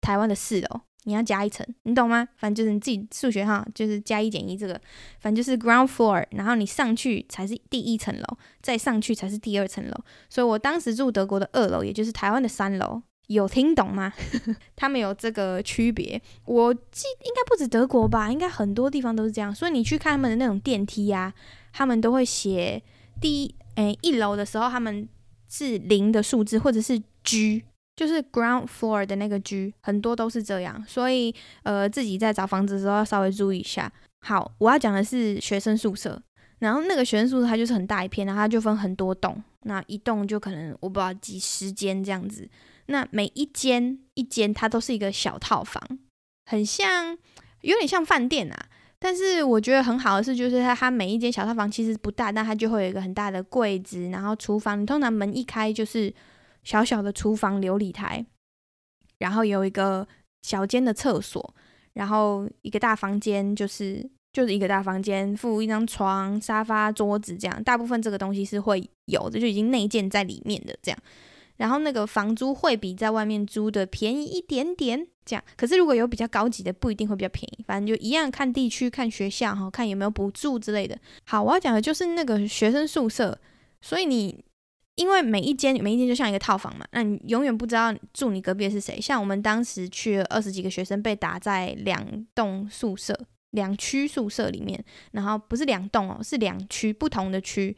[0.00, 0.80] 台湾的四楼。
[1.06, 2.26] 你要加一层，你懂吗？
[2.36, 4.74] 反正就是你自己数学哈，就是加一减一这个，
[5.20, 9.94] 反正就是 ground floor，然后你上去才是第一层楼，再上去才是第二层楼。
[10.28, 14.12] 所以我当时住德国的二楼，也就是台湾的三楼，有听懂吗？
[14.74, 16.20] 他们有这个区别。
[16.44, 19.54] 我记应该不止德国吧，应该很多地方都是这样。
[19.54, 21.34] 所以你去看他们的那种电梯呀、啊，
[21.72, 22.82] 他们都会写
[23.20, 25.08] 第一诶一楼的时候，他们
[25.48, 27.62] 是零的数字或者是 G。
[27.96, 33.90] 就是 ground floor 的那个居很多都是这样，所以呃自己在找房子的时候要稍微注意一下。
[34.20, 36.20] 好，我要讲的是学生宿舍，
[36.58, 42.46] 然后那个学生宿舍它就是很大一片，然后它就分很多栋，那一栋就可能我不知道几十间这样子，
[42.86, 45.82] 那每一间一间它都是一个小套房，
[46.44, 47.16] 很像
[47.62, 48.66] 有点像饭店啊，
[48.98, 56.12] 但是我觉得很好的是，就是它它每一间小套房其实不大，但它就会有一个很大的柜子，然后厨房，你通常门一开就是。
[56.66, 58.26] 小小的厨房琉璃台，
[59.18, 60.06] 然后有一个
[60.42, 61.54] 小间的厕所，
[61.92, 67.62] 然后一个大房间，就是就是一个大房间，附一张床、沙发、桌子这样。
[67.62, 70.98] 大部分这个东西是会有的，就已经内建在里面的这样。
[71.58, 75.44] 然后那个房租会比在外面租的便宜一点点，这样。
[75.56, 80.98] 可是如果有比较高级的，不一定会比较便宜，反正就一样，看地区、看学校哈，看有没有补助之类的。
[81.26, 83.38] 好，我要讲的就是那个学生宿舍，
[83.80, 84.44] 所以你。
[84.96, 89.00] 因为每一间每一间就像一个套房嘛，那你永远不知道住你隔壁的是谁。
[89.00, 93.14] 像我们当时去二十几个学生，被打在两栋宿舍、
[93.50, 94.82] 两区宿舍里面，
[95.12, 97.76] 然后不是两栋哦，是两区不同的区。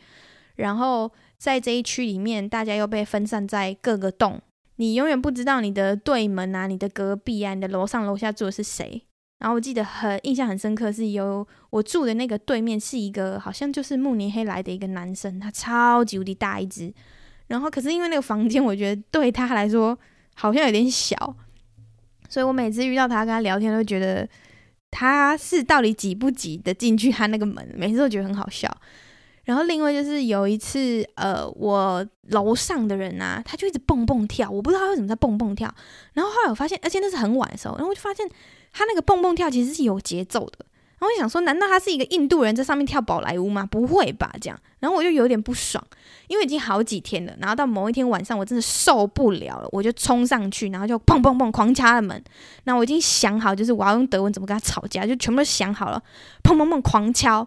[0.56, 4.40] 然后在这一区里面，大家又被分散在各个栋，
[4.76, 9.02] 你永远不知道你的对门啊、你的隔壁啊、你的楼上楼下住的是谁。
[9.38, 16.92] 然后我记得很印象很深刻，是有我住的那个对面是一个好像就是慕尼黑来的一个男生，他超级无敌大一只。
[17.46, 19.96] 然后可是因为那个房间，我觉得对他来说
[20.34, 21.14] 好像有点小，
[22.28, 24.28] 所以我每次遇到他跟他聊天，都觉得
[24.90, 28.68] 他是到底挤不挤得进去他那个门，每次都觉得很好笑。
[29.44, 35.72] 然后另外就是有一次，呃，我楼上的人啊，他就一直蹦蹦跳，我不知道他为什么在蹦蹦跳。
[36.14, 38.28] 然后后来我发现，而且那是很晚的时候，然后我就发现。
[38.72, 40.58] 他那个蹦蹦跳其实是有节奏的，
[40.98, 43.66] 然后我想说，难道他是一个印度人在上面跳宝莱坞吗？
[43.66, 44.58] 不会吧，这样。
[44.80, 45.84] 然后我就有点不爽，
[46.28, 47.34] 因为已经好几天了。
[47.40, 52.22] 然后到某一天晚上，我真的受不了了，我就冲上去，然后就砰砰砰狂敲了门。
[52.64, 56.00] 那我已经想好，就是我要用德文怎么跟他吵架，就全部都想好了，
[56.44, 57.46] 砰砰砰狂敲。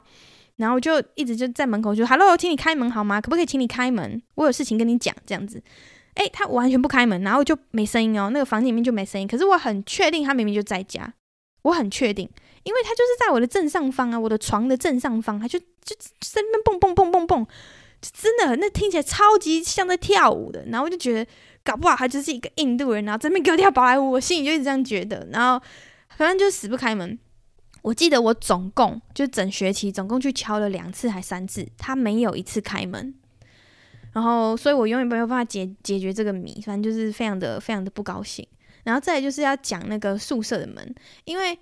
[0.58, 3.20] 然后我就一直就在门口就 “hello”，请你开门好吗？
[3.20, 4.22] 可不可以请你开门？
[4.36, 5.64] 我有事情跟你讲，这样子。
[6.16, 9.28] 诶，他完全不开门，然后就没声音哦，那个房间里面就没声音。
[9.28, 11.14] 可是我很确定他明明就在家，
[11.64, 12.30] 我很确定。
[12.64, 17.48] 因为他就是在我的正上方啊，我的床的正上方，他就就在那边蹦蹦蹦蹦蹦，
[18.02, 20.64] 真的那听起来超级像在跳舞的。
[20.68, 21.32] 然后我就觉得，
[21.64, 25.28] 搞不好他就是一个印度人，然后在那边给我跳宝莱坞，我心里就一直这样觉得。
[25.32, 25.66] 然后
[26.18, 27.18] 反正就死不开门。
[27.82, 33.16] 我记得我总共就整学期总共去敲了两次还三次，他没有一次开门。
[34.14, 38.48] 然后所以我永远没有办法解解决这个谜，反正就是非常的非常的不高兴。
[38.84, 40.96] 然后再来就是要讲那个宿舍的门，
[41.26, 41.58] 因为。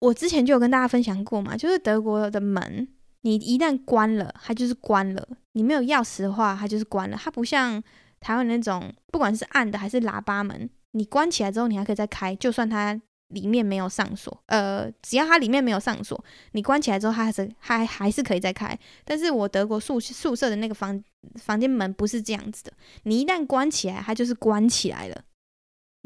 [0.00, 2.86] 我之前就有跟大家分享过嘛，就是德国的门，
[3.22, 5.26] 你一旦关了，它就是关了。
[5.52, 7.16] 你没有钥匙的话，它就是关了。
[7.18, 7.82] 它不像
[8.20, 14.42] 台湾那种，不管是按的还是喇叭门，你关起来之后，你还可以再开，就算它里面没有上锁。
[14.46, 18.78] 呃，只要它里面没有上锁，你关起来之后，它还是还还是可以再开。
[19.06, 21.02] 但是我德国宿宿舍的那个房
[21.36, 22.72] 房间门不是这样子的，
[23.04, 25.22] 你一旦关起来，它就是关起来了。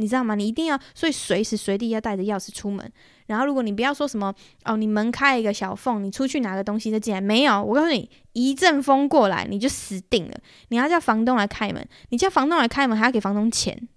[0.00, 0.36] 你知道吗？
[0.36, 2.88] 你一定要，所以随时随地要带着钥匙出门。
[3.26, 4.32] 然后，如果你不要说什么
[4.64, 7.60] 哦，你门开一个小缝，你出去拿个东西再进来，没有。
[7.60, 10.40] 我告诉你，一阵风过来，你就死定了。
[10.68, 13.88] 你要叫房东来开门，你叫房东来开门，还要给房东钱。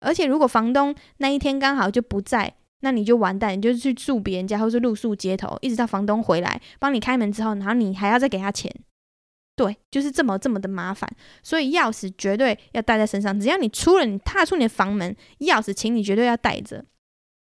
[0.00, 8.74] 而且，如果房东那一天刚好就不在，那你就完蛋，你就去住别人家，或是露宿街头，一直到房东回来帮你开门之后，然后你还要再给他钱。
[9.54, 11.08] 对，就是这么这么的麻烦，
[11.42, 13.38] 所以钥匙绝对要带在身上。
[13.38, 16.84] 只要你出了，你踏出你的房门，钥匙，请你绝对要带着。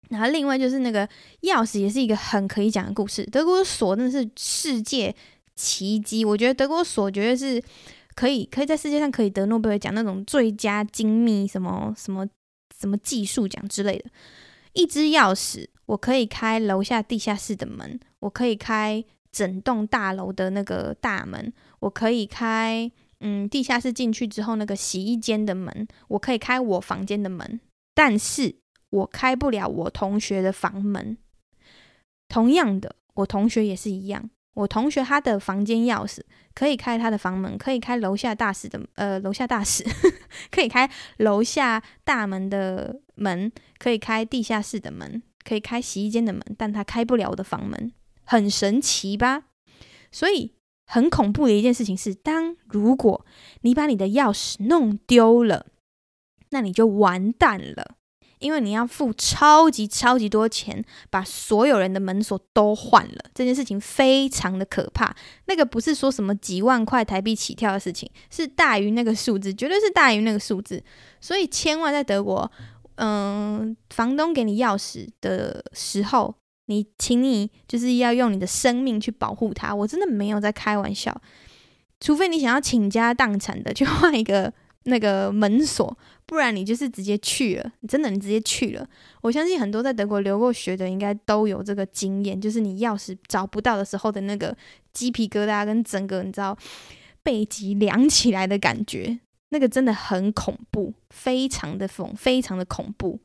[0.10, 1.08] 然后另外就是那个
[1.42, 3.26] 钥匙，也是一个很可以讲的故事。
[3.26, 5.16] 德国锁真的是世界
[5.56, 7.64] 奇迹，我觉得德国锁绝对是
[8.14, 12.28] 可以可以在世界上可以得诺贝尔奖那种最佳精密什么什么
[12.78, 14.06] 什么技术奖之类的。
[14.74, 19.04] 一支钥匙，我可以开楼下地下室的门，我可以开
[19.36, 21.52] 整栋大楼的那个大门。
[21.80, 27.60] 我可以开，嗯，地下室进去之后那个洗衣间的门，我可以开我房间的门，
[27.94, 28.56] 但是
[28.92, 31.18] 我开不了我同学的房门。
[32.30, 36.22] 同样的，我同学也是一样，我同学他的房间钥匙
[36.54, 39.84] 可以开他的房门，可以开楼下大使的，呃，楼下大使
[40.50, 47.92] 可以开楼下大门的门，可以开地下室的门，可以开洗衣间的门，但他开不了我的房门，
[48.26, 49.44] 很神奇吧？
[50.12, 50.52] 所以。
[50.88, 53.26] 很恐怖的一件事情是，当如果
[53.62, 55.66] 你把你的钥匙弄丢了，
[56.52, 57.96] 那你就完蛋了，
[58.38, 63.26] 因为你要付超级超级多钱把所有人的门锁都换了。
[63.34, 70.84] 这件事情非常的可怕，那个不是说什么几万块台币起跳的事情，是大于那个数字，绝对是大于那个数字。
[71.20, 72.52] 所以千万在德国，
[72.98, 76.36] 嗯，房东给你钥匙的时候。
[76.68, 79.74] 你，请你就是要用你的生命去保护它。
[79.74, 81.16] 我真的没有在开玩笑，
[82.00, 84.52] 除非你想要倾家荡产的去换一个
[84.84, 87.72] 那个门锁，不然你就是直接去了。
[87.88, 88.88] 真的，你直接去了。
[89.22, 94.56] 我相信很多在德国留过学的，应该都有这个经验，就是你钥匙找不到的时候的那个
[94.94, 96.58] 鸡皮疙瘩跟整个你知道
[97.24, 103.20] 背脊凉起来的感觉，那个真的很恐怖，非常的疯，非常的恐怖。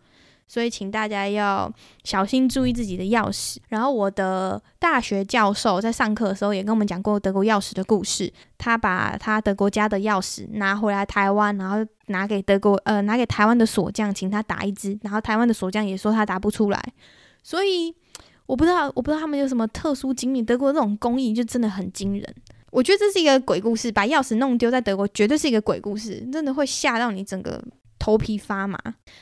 [0.53, 3.59] 所以，请大家要小心注意自己的钥匙。
[3.69, 8.33] 然后，我的大学教授在上课的时候也跟我们讲过德国钥匙的故事。
[8.59, 14.99] 他把他德国家的钥匙拿回来台湾，然后拿给德国呃拿给台湾的锁匠，请他打一支。
[15.03, 16.83] 然后台湾的锁匠也说他打不出来。
[17.45, 17.95] 所以，
[18.47, 20.43] 我不知道我不知道他们有什么特殊经历。
[20.43, 22.35] 德国这种工艺就真的很惊人。
[22.73, 27.63] 我觉得这是一个鬼故事，把钥匙弄丢在德国绝对是一个鬼故事，真的会吓到你整个。
[28.01, 28.77] 头皮发麻，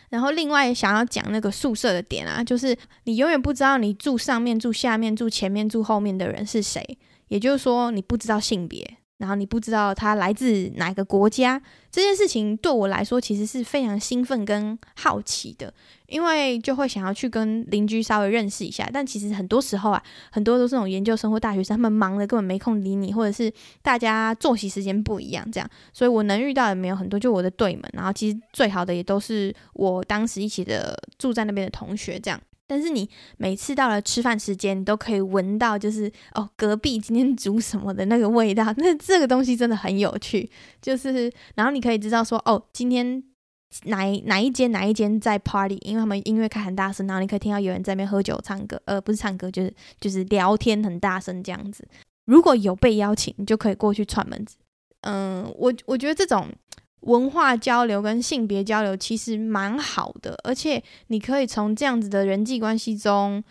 [0.09, 8.98] 然后另外想要讲那个宿舍的点啊，就是你永远不知道你住上面、住下面、住前面、住后面的人是谁，也就是说你不知道性别。
[9.19, 15.73] 然后你不知道他来自哪个国家，这件事情对我来说其实是非常兴奋跟好奇的，
[16.07, 18.89] 因为就会想要去跟邻居稍微认识一下。
[18.93, 23.53] 但其实很多时候啊，很多都是那种研究生或大学生，他们忙的根本没空理你，或者是
[23.83, 25.69] 大家作息时间不一样，这样。
[25.93, 27.91] 所以我能遇到的没有很多，就我的对门。
[27.93, 32.41] 然后其实最好的也都是我当时一起的住在那边的同学，这样。
[32.69, 33.09] 但是你
[33.39, 38.73] 每次到了吃饭时间，你都可以闻到，就是哦，隔壁今天煮什么的那个味道。
[38.77, 40.49] 那这个东西真的很有趣，
[40.81, 43.25] 就是然后你可以知道说，哦，今天
[43.85, 51.89] 哪哪一间哪一间在 party，因为他们音乐开很大声，然后你可以听到有人在那边喝酒唱歌，呃，不是唱歌，就是就是聊天很大声这样子。
[52.27, 54.57] 如果有被邀请，你就可以过去串门子。
[55.03, 56.47] 嗯，我我觉得这种
[57.01, 63.43] 文化交流跟性别交流其实蛮好的，而且你可以从这样子的人际关系中，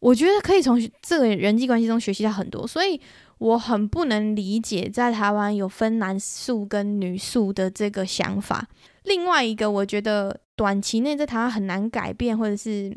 [0.00, 2.66] 我觉得可以从这个人际关系中学习到很多。
[2.66, 3.00] 所以
[3.38, 8.68] 我很不能理解在台湾有分男宿跟女宿的这个想法。
[9.04, 12.94] 另外一个，我觉得短期内在台湾很难改变，或者是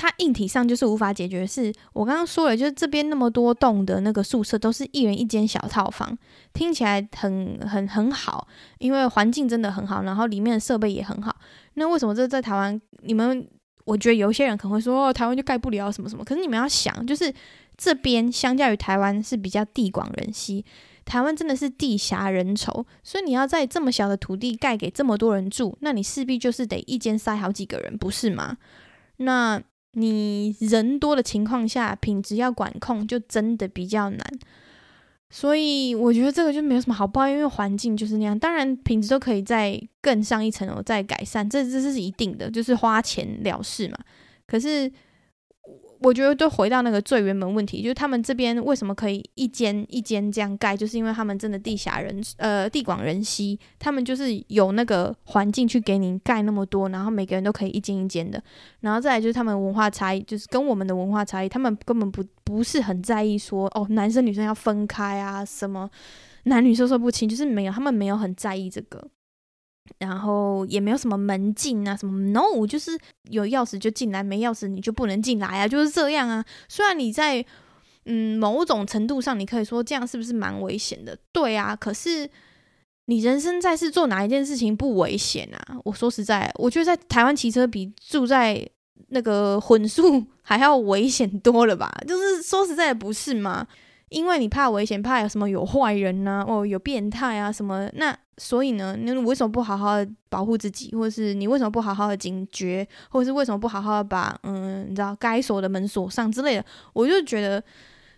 [0.00, 1.46] 它硬体上就是无法解决。
[1.46, 6.16] 是我刚刚说了，就是这边那么多栋的那个宿舍都是一人一间小套房，
[6.54, 8.48] 听起来很很很好，
[8.78, 11.36] 因为环境真的很好，然后里面的设备也很好。
[11.74, 12.80] 那为什么这在台湾？
[13.02, 13.46] 你们
[13.84, 16.24] 我觉得有些人可能会说，台湾就盖不了什么什么。
[16.24, 17.30] 可是你们要想，就是
[17.76, 20.64] 这边相较于台湾是比较地广人稀。
[21.04, 28.56] 台湾真的是地狭人稠，所以你要在这么小的土地盖给这么多人住，那你势必就是得一间塞好几个人，不是吗？
[29.16, 29.60] 那
[29.92, 34.20] 你人多的情况下，品质要管控就真的比较难。
[35.30, 38.38] 所以我觉得这个就没有什么好抱怨，因为环境就是那样。
[38.38, 43.98] 当然品质都可以再更上一层楼再改善，这这是一定的，就是花钱了事嘛。
[44.46, 44.90] 可是。
[46.02, 58.42] 我觉得都回到那个最原本问题，就是他们这边为什么可以一间一间这样盖，就是因为他们真的地狭人呃地广人稀，他们就是有那个环境去给你盖那么多，然后每个人都可以一间一间的，
[58.80, 65.90] 然后再来就是他们文化差异，就是跟我们的文化差异，他们根本不不是很在意说哦男生女生要分开啊什么
[66.44, 69.06] 男女授受不亲，就是没有，他们没有很在意这个。
[69.98, 72.98] 然后也没有什么门禁啊，什么 no，就是
[73.30, 76.44] 有钥匙就进来，没钥匙你就不能进来啊，就是这样啊。
[76.68, 77.44] 虽然你在
[78.06, 81.18] 嗯某种程度上，你可以说这样是不是蛮危险的？
[81.32, 82.28] 对啊，可是
[83.06, 85.76] 你人生在世做哪一件事情不危险啊？
[85.84, 88.66] 我说实在，我觉得在台湾骑车比住在
[89.08, 91.92] 那个混宿 还要危险多了吧？
[92.06, 93.66] 就是说实在的，不是吗？
[94.10, 97.88] 因为你怕危险，怕有什么有坏人呐、哦，有变态啊什么？
[97.94, 99.94] 那所以呢，你为什么不好好
[100.28, 106.64] 保护自己，或者是你为什么不好好的警觉，或者是为什么不好好的把嗯，你知道该锁的门锁上之类的？
[106.92, 107.62] 我就觉得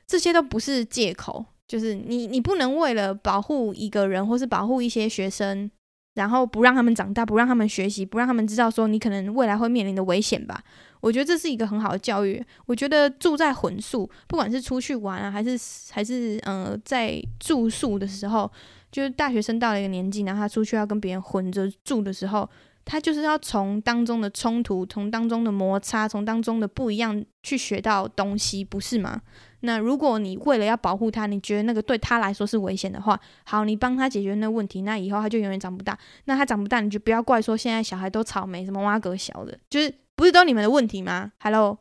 [0.07, 5.71] 这些都不是借口，就是你你不能为了保护一个人，或是保护一些学生，
[6.15, 10.63] 然后不让他们长大，不让他们学习，不让他们知道说你可能未来会面临的危险吧。
[11.03, 12.41] 我觉得这是一个很好的教育。
[12.65, 15.59] 我觉得住在混宿，不管是出去玩啊，还是
[15.91, 18.49] 还是呃，在住宿的时候，
[18.93, 22.49] 就是大学生到了一个年纪，然后他出去要跟别人混着住的时候，
[22.85, 29.21] 他就是要从当中的冲突、从当中的摩擦、从当中的不一样去学到东西，不是吗？
[29.65, 35.99] 那如果你为了要保护他，你觉得那个对他来说是危险的话，好，你帮他解决那问题，那以后他就永远长不大。
[36.27, 39.93] 那他长不大，你就不要怪说现在小孩都草莓，什么挖格小的，就是。
[40.17, 41.79] 不是都你们的问题吗？Hello，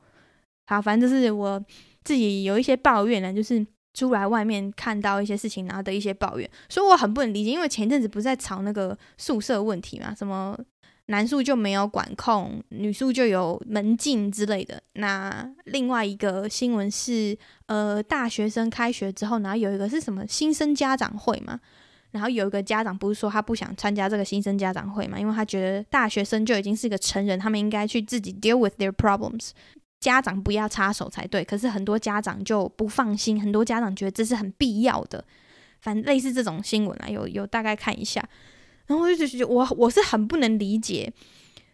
[0.66, 1.64] 好，反正就是我
[2.04, 10.58] 自己有一些抱怨呢，就是出来外面看到一些事情，然后的一些抱怨，所以我很不能理解，因为前阵子不是在吵那个宿舍问题嘛，什么
[11.08, 14.82] 男宿就没有管控，女宿就有门禁之类的。
[14.94, 21.60] 那另外一个新闻是，呃，大学生开学之后，然后有一个是什么新生家长会嘛。
[22.12, 25.18] 然后有一个家长不是说他不想参加这个新生家长会嘛？
[25.18, 29.52] 因为他觉得大学生就已经是个成人，他们应该去自己 deal with their problems，
[30.00, 31.44] 家长不要插手才对。
[31.44, 35.24] 可是很多家长就不放心，很多家长觉得这是很必要的。
[35.80, 38.24] 反正类似这种新闻啊，有有大概看一下。
[38.88, 41.12] 然后我就觉得我我是很不能理解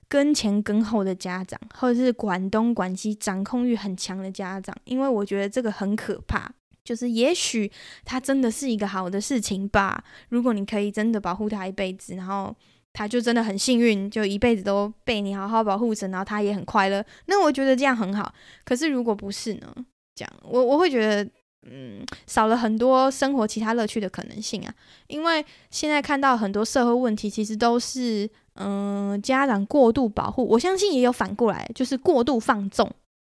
[0.07, 6.51] 跟前跟后的家长，或者是管东管西、掌控欲很强的家长，因为我觉得这个很可怕。
[6.87, 7.69] 就是，也许
[8.05, 10.01] 他真的是一个好的事情吧。
[10.29, 12.55] 如果你可以真的保护他一辈子，然后
[12.93, 17.03] 他就真的很幸运，就一辈子都被你好好保护着，然后他也很快乐。
[17.25, 18.33] 那我觉得这样很好。
[18.63, 19.67] 可是如果不是呢？
[20.15, 21.29] 这样我我会觉得，
[21.69, 24.73] 嗯，少了很多生活其他乐趣的可能性啊。
[25.07, 30.47] 因为现在看到很多社会问题，其实都是嗯家长过度保护。
[30.47, 32.89] 我相信也有反过来，就是过度放纵，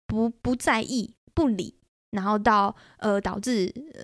[0.08, 1.76] 不不在意，不理。
[2.14, 4.01] 然后到呃导致呃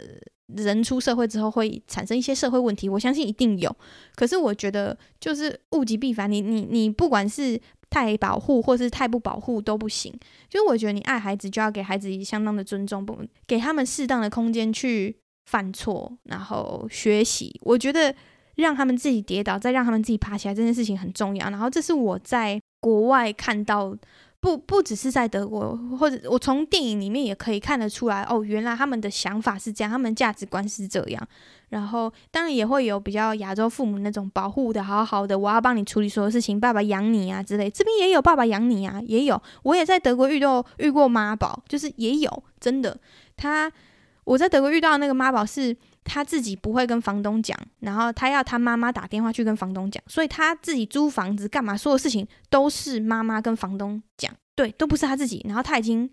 [0.63, 3.73] 人出社会之后会产生一些社会问题，我相信一定有。
[4.15, 10.11] 可是我觉得就是物极必反，你你你不管是太保护或是太不保护都不行。
[10.49, 17.59] 就是我觉得你爱孩子就要给孩子相当的尊重，不给他们适当的空间去犯错，然后学习。
[17.63, 18.15] 我觉得
[18.55, 21.49] 让他们自己跌倒，再让他们自己爬起来，这件事情很重要。
[21.51, 23.95] 然后这是我在国外看到。
[24.41, 31.27] 不不只是在德国，或者我从电影里面也可以看得出来，哦，原来他们的想法是这样，他们价值观是这样。
[31.69, 37.69] 然后当然也会有比较亚洲父母那种保护的好好的，我要帮你处理所有事情，爸爸养你啊之类。
[37.69, 39.41] 这边也有爸爸养你啊，也有。
[39.63, 42.97] 我也在德国遇到遇过妈宝，就是也有，真的。
[43.35, 43.71] 他
[44.23, 45.75] 我在德国遇到那个妈宝是。
[46.11, 55.45] 他自己不会跟房东讲，然后他要他妈妈打电话去跟房东讲，所以他自己租房子干嘛，所有事情都是妈妈跟房东讲，对，都不是他自己。
[55.47, 56.09] 然后他已经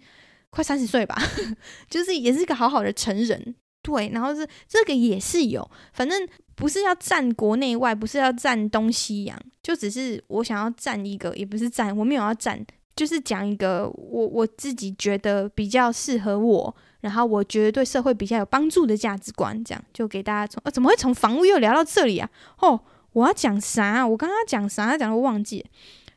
[0.50, 1.16] 快三十岁吧，
[1.88, 4.10] 就是也是个好好的成人，对。
[4.12, 12.62] 然后是这个也是有，反正不是要站国内外，不是要站东西洋，就只是我想要站一个，也不是站，我没有要站，
[12.94, 16.76] 就是讲一个我我自己觉得比较适合我。
[17.06, 20.60] 然后我觉得对社会比较有帮助的价值观，这样就给大家从……
[20.64, 22.28] 呃，怎么会从房屋又聊到这里啊？
[22.58, 22.80] 哦，
[23.12, 24.04] 我要讲啥？
[24.04, 24.98] 我刚刚讲啥？
[24.98, 25.64] 讲的我忘记。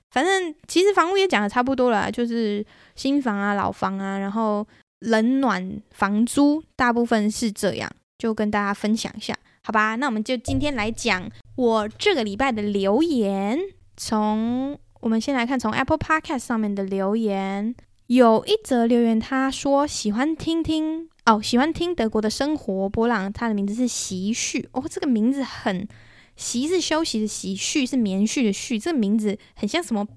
[0.10, 2.66] 反正其实房屋也讲的差不多了，就是
[2.96, 4.68] 新房啊、老房啊，然后
[5.02, 7.88] 冷暖房租大部分是这样，
[8.18, 9.94] 就跟大家分享一下，好吧？
[9.94, 13.60] 那我们就今天来讲我这个礼拜的留言。
[13.96, 17.76] 从我们先来看从 Apple Podcast 上面的留言。
[18.10, 23.32] 有一则留言，他说喜欢听听哦，喜欢听德国的生活波浪。
[23.32, 25.88] 他的名字是习旭哦，这个名字很
[26.36, 30.08] 习是休息的习，旭是棉絮的絮，这个名字很像什么？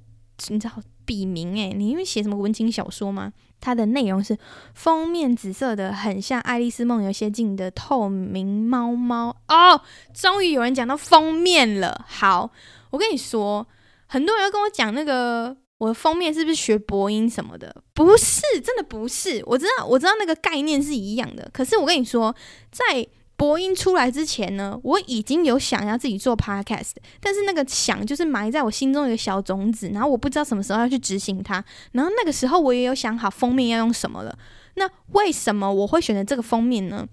[0.49, 3.31] 你知道笔名诶，你因为写什么文情小说吗？
[3.61, 4.39] 它的内容是
[4.73, 9.83] 封面紫色的，很像《爱丽丝梦游仙境》的透明猫猫哦。
[10.15, 12.07] 终于有人讲到封面了。
[12.09, 12.51] 好，
[12.89, 13.67] 我跟你说，
[14.07, 15.59] 很多人要跟我讲那个。
[15.83, 17.75] 我的封面是不是学播音什么的？
[17.93, 19.43] 不是，真的不是。
[19.45, 21.51] 我知道，我知道那个概念是一样的。
[21.53, 22.33] 可是我跟你说，
[22.71, 23.05] 在
[23.37, 31.65] 播音出来之前呢，我已经有想要自己做 podcast，但是那个想就是埋在我心中一个小种子，然后我不知道什么时候要去执行它。
[31.91, 34.39] 然后那个时候我也有想好封面要用什么了。
[34.75, 37.05] 那为什么我会选择这个封面呢？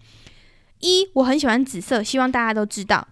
[0.82, 3.08] 一，我很喜欢紫色，希望大家都知道。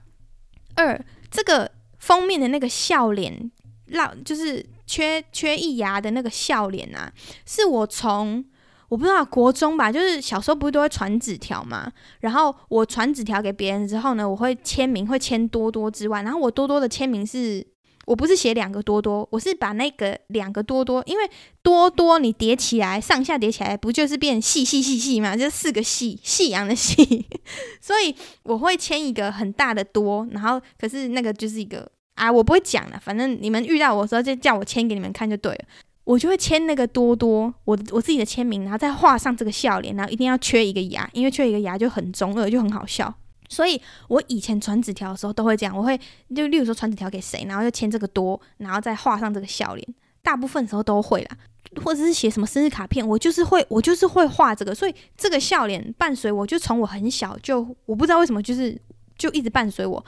[0.75, 3.49] 二，这个封面的那个笑脸，
[3.87, 4.63] 让就是。
[4.87, 7.11] 缺缺一牙的那个笑脸啊，
[7.45, 8.43] 是我从
[8.89, 17.67] 我不知道国中吧，就是小时候不是都会传纸条嘛，然后我传纸条给别人之后呢，我会签名，会签多多之外，然后我多多的签名是，
[18.05, 21.29] 我不是写两个多多，我是把那个两个多多，因为
[21.61, 27.27] 多多你叠起来，上下叠起来不就是变细细细细嘛，就四个细，细阳的细，
[27.81, 31.91] 所以我会签一个很大的多，然后可是那个就是一个。
[32.17, 35.65] 啊，我不会讲了，反正你们遇到我的时候就叫我签给你们看就对了。
[36.03, 43.13] 我就会签那个多多，我我自己的签名，然后再画上这个笑脸，然后一定要缺一个牙，因为缺一个牙就很中二，就很好笑。
[43.49, 45.99] 所以我以前传纸条的时候都会这样，我会
[46.33, 49.87] 就例如说传纸条给谁，然后就签这个多，然后再画上这个笑脸。
[50.23, 51.37] 大部分时候都会啦，
[51.83, 58.77] 或者是写什么生日卡片，我就是会我就是会画这个，所以这个笑脸伴随我就从我很小就我不知道为什么就是
[59.17, 60.05] 就一直伴随我。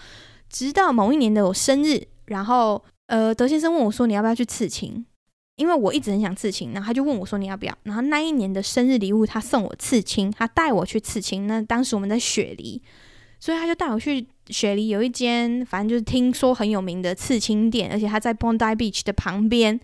[0.49, 5.05] 直到某一年的我生日，然后呃，德先生问我说：“你要不要去刺青？”
[5.55, 11.47] 因为我一直很想刺青，然后他就问我说：“你要不要？”然后那一年的生日礼物，他送我刺青，他带我去刺青。
[11.47, 12.81] 那当时我们在雪梨，
[13.39, 19.79] 所以他就带我去雪梨有一间，反正就是听说很有名的刺青店，而且他在 Bondi Beach 的旁边，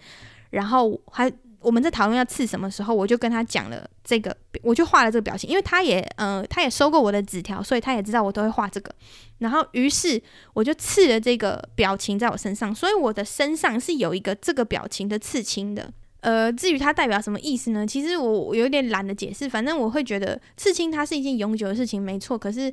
[0.49, 1.31] 然后还。
[1.65, 8.93] 我们在讨论要刺什么时候，我就跟他讲了这个，我就画了这个表情，因为他也，呃，他也收过我的纸条，所以他也知道我都会画这个。
[9.39, 10.21] 然后，于是
[10.53, 15.91] 我就刺了这个表情在我身上，所以我的身上是有一个这个表情的刺青的。
[16.21, 17.85] 呃，至于它代表什么意思呢？
[17.85, 22.37] 其实我有点懒得解释，反正我会觉得刺青它是一件永久的事情，没错。
[22.37, 22.71] 可是。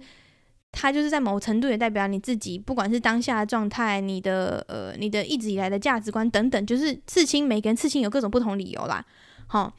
[0.73, 9.05] 它就是在某程度也代表你自己，不管是当下的状态，你的呃，你的一直以来的价值观等等，就是刺青，每个人刺青有各种不同理由啦。
[9.47, 9.73] 好，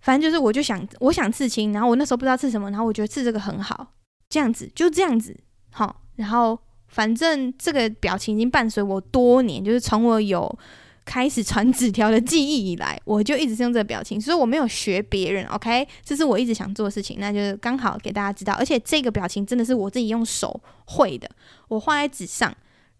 [0.00, 3.94] 反正就是我就想，我想刺青，然后我那时候不知道刺什么，然后我觉得刺这个很好，
[4.28, 5.36] 这样子就这样子，
[5.72, 10.58] 好，然后反正这个表情已经伴随我多年，就是从我有。
[11.04, 15.44] 开始传纸条的记忆以来，我就一直是用这个表情，所以我没有学别人。
[15.46, 18.54] OK，这是我一直想做的事情，那就是刚好给大家知道。
[18.54, 21.28] 而且这个表情真的是我自己用手绘的，
[21.68, 22.52] 我画在纸上，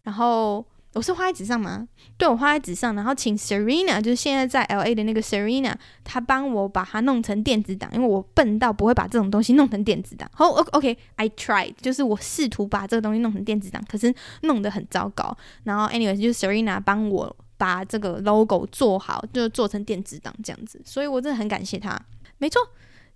[0.02, 1.88] 然后我是画在纸上吗？
[2.18, 5.72] 对，我画在纸上，然后请 Serena，就是现在在 LA 的那个 Serena，
[6.05, 10.30] 她帮我把它弄成电子档，因为我笨到不会把这种东西弄成电子档。
[10.34, 15.34] 好，OK，I tried，就是我试图把这个东西弄成电子档，可是弄得很糟糕。
[15.62, 17.34] 然后，anyway，就是 Serena 帮我。
[17.57, 21.98] 把这个 logo 做好，就做成电子档这样子，所以我真的很感谢他。
[22.38, 22.61] 没错，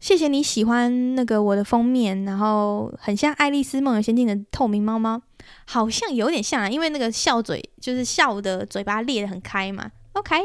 [0.00, 5.20] 谢谢你喜欢那个我的封面，然后很像《爱丽丝梦游仙境》的透明猫猫，
[5.66, 9.90] 好像有点像啊，因为那个笑嘴就是笑的嘴巴裂得很开嘛。
[10.12, 10.36] OK，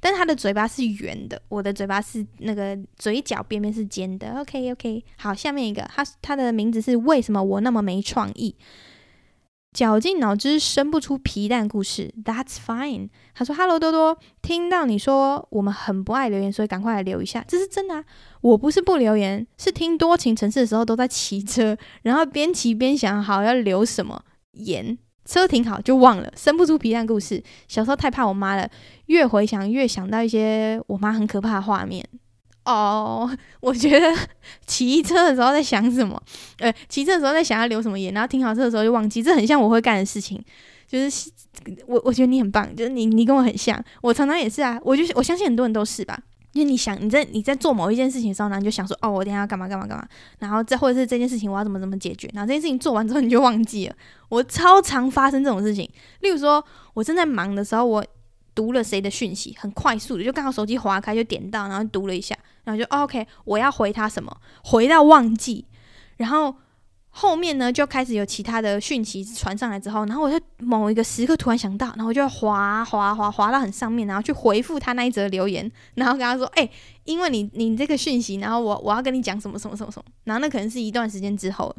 [0.00, 4.38] 但是他的嘴巴是圆的，我的嘴巴是那个嘴角边边是尖的。
[4.38, 8.54] OK OK，好，下面一个，他他的名字是为什么我那么没创意？
[9.72, 13.08] 绞尽脑汁生不出皮蛋故事，That's fine。
[13.34, 18.04] 他说：“Hello，多多，听到你说我们很不爱留言，所以赶快来留一下，这是真的啊。
[18.40, 24.20] 我不是不留言，是听多情城市的时候都在骑车， 然后边骑边想好要留什么
[24.52, 27.40] 言，车停好就忘了，生不出皮蛋故事。
[27.68, 28.68] 小时候太怕我妈了，
[29.06, 32.04] 越回想越想到一些我妈很可怕的画面。”
[32.64, 33.30] 哦
[33.60, 34.14] 我觉得
[34.66, 36.20] 骑车的时候在想什么？
[36.58, 40.42] 呃，骑车的时候在想要留什么言，然后停好车的时候就忘记，这很像我会干的事情。
[40.86, 41.30] 就是
[41.86, 43.80] 我，我觉得你很棒，就是你，你跟我很像。
[44.02, 46.18] 我常常也是啊，我就我相信很多人都是吧。
[46.52, 50.04] 因为你想你在你在做某一件事情的时候，然后你就想说，哦，我等下要干嘛干嘛干嘛，
[50.40, 53.94] 然后再或者是这件事情我要怎么怎么解决，然后这件事情做完之后你就忘记了。
[54.28, 55.88] 我超常发生这种事情，
[56.22, 58.04] 例如说我正在忙的时候，我。
[58.54, 65.66] 读了谁的讯息，很快速的就刚好手机划开就点到，然后读了一下，然后就 OK，我要回他什么，回到忘记，
[66.16, 66.54] 然后
[67.08, 76.68] 后面呢就开始有其他的讯息传上来之后，然后我在某一个时刻突然想到，然后我就滑滑滑滑到很上面，然后去回复他那一则留言，然后跟他说，哎、
[77.04, 81.74] 因为你你这个讯息，然后我我要跟你讲什么什么什么什么，然后那可能是一段时间之后，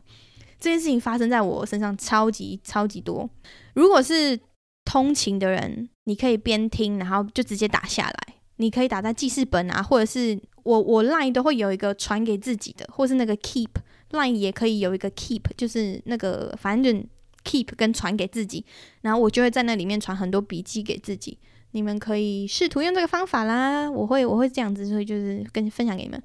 [0.60, 3.30] 这件事情发生在我身上超级超级多，
[3.74, 4.40] 如果是。
[4.84, 8.36] 通勤的人，你可以边听，然后就直接打下来。
[8.58, 13.70] 你可以打在记事本啊，或者是我我 Line 都会有一个传给自己的，或是那个 Keep
[14.12, 17.04] Line 也可以有一个 Keep，就是那个反正
[17.44, 18.64] Keep 跟传给自己，
[19.02, 21.38] 然后我就会在那里面传很多笔记给自己。
[21.72, 26.22] 你们可以试图用这个方法啦，我会我会这样子，所以就是跟分享给你们。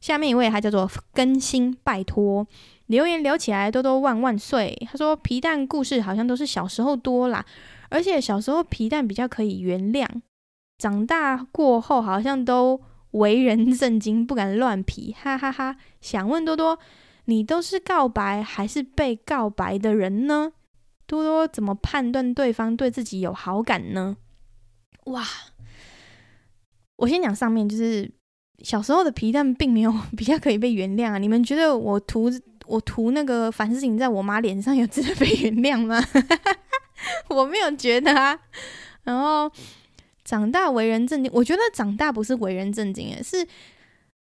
[0.00, 2.46] 下面一位他叫做更新，拜托
[2.86, 4.74] 留言留起来，多多万万岁。
[4.90, 7.44] 他说皮蛋故事好像都是小时候多啦。
[7.96, 10.06] 而且小时候皮蛋比较可以原谅，
[10.76, 12.78] 长大过后好像都
[13.12, 15.76] 为人 正经，不敢乱皮，哈哈哈。
[16.02, 16.78] 想问多多，
[17.24, 20.52] 你都是告白还是被告白的人呢？
[21.06, 24.18] 多多怎么判断对方对自己有好感呢？
[25.06, 25.24] 哇，
[26.96, 28.12] 我先讲上面，就是
[28.62, 31.16] 小时候的皮蛋并没有 比较可以被原谅啊。
[31.16, 32.30] 你们觉得我涂
[32.66, 35.98] 我涂那个凡士林在我妈脸上有值得被原谅吗？
[37.28, 38.38] 我没有觉得啊，
[39.04, 39.50] 然后
[40.24, 43.46] 长大为人正经，我觉得长大不是为人正经，诶，是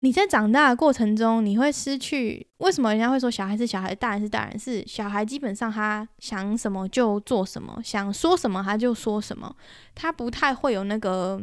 [0.01, 2.47] 你在长大的过程中，你会失去。
[2.59, 4.59] 为什么人家会说小孩是小孩，大人是大人？
[4.59, 9.57] 是小孩基本上他想什么就做什么，想说什么他就说什么，
[9.95, 11.41] 他不太会有那个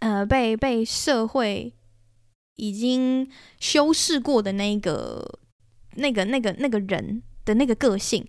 [0.00, 1.72] 呃被被社会
[2.56, 5.38] 已经修饰过的那个
[5.96, 8.24] 那个那个那个人的那个个性。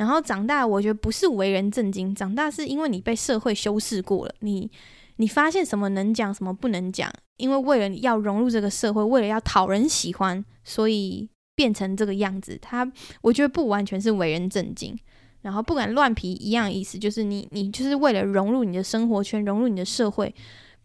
[0.00, 4.70] 然后长大，我觉得不是为人正经，长大是因为你被社会修饰过了，你
[5.16, 12.58] 你发现什么能讲，什么不能讲，因为为了要融入这个社会，为了要讨人喜欢，所以变成这个样子。
[12.62, 12.90] 他
[13.20, 14.98] 我觉得不完全是为人正经，
[15.42, 20.34] 然后不敢乱皮一样意思，就是你你就是为了融入你的生活圈，融入你的社会，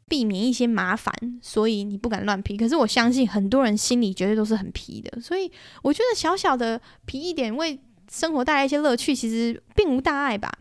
[0.10, 2.58] 避免一些麻烦，所以你不敢乱皮。
[2.58, 5.50] 可是我相信很多人心里绝对都是很皮的，所以
[5.84, 7.80] 我觉得小小的 皮一点为。
[8.12, 10.52] 生活带来一些乐趣，其实并无大碍吧。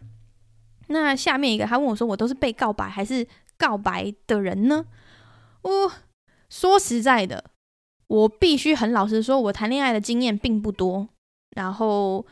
[0.88, 3.26] 那下面一个，他问我说：“我都是被告白还是
[3.56, 4.84] 告白的人呢？”
[5.62, 5.92] 我
[6.50, 7.42] 说实在的，
[8.06, 11.08] 我必须很老实说，我谈恋爱的经验并不多，
[11.56, 12.24] 然后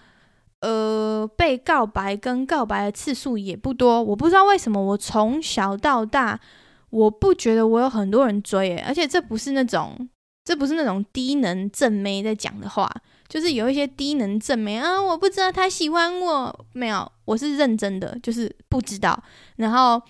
[0.60, 4.02] 呃，被告白跟告白的次数也不多。
[4.02, 6.38] 我不知道为什么，我从小到大，
[6.90, 10.08] 我不觉得我有很多人追，而且这不是那种，
[10.44, 12.88] 这不是那种低能正妹在讲的话。
[13.32, 19.18] 就是有一些低能症没啊，我不知道他喜欢我没有，我是认真的，就是不知道。
[19.56, 20.02] 然后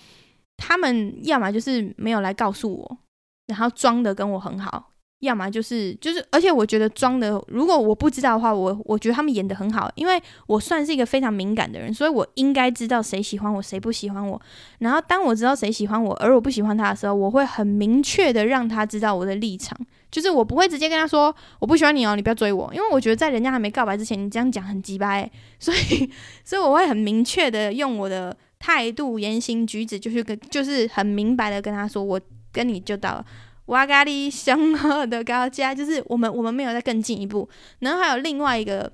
[0.56, 2.98] 他们要么就是没有来告诉我，
[3.46, 4.91] 然后装的跟我很好。
[5.22, 14.40] 要么就是就是，而且我觉得装的，如果我不知道的话，我我觉得他们演得很好，因为我算是一个非常敏感的人，所以我应该知道谁喜欢我，谁不喜欢我。
[14.80, 19.78] 然后当我知道谁喜欢我，而我不喜欢他的时候，我会很明确的让他知道我的立场，
[20.10, 26.10] 就是我不会直接跟他说我不喜欢你哦，你不要追我，因为我觉得在人家还没告白之前，你这样讲很鸡掰，所以
[26.44, 32.20] 所以我会很明确的用我的态度、言行举止，就是跟就是很明白的跟他说，我
[32.50, 33.24] 跟你就到了。
[33.66, 37.48] 哇咖哩雄厚的高价，就是我们我们没有再更进一步。
[37.78, 38.92] 然后还有另外一个，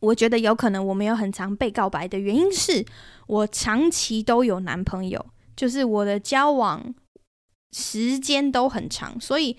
[0.00, 2.84] 我觉得有可能我没有很常被告白的原因是，
[3.26, 5.24] 我长期都有男朋友，
[5.56, 6.94] 就是我的交往
[7.72, 9.56] 时间都很长，所以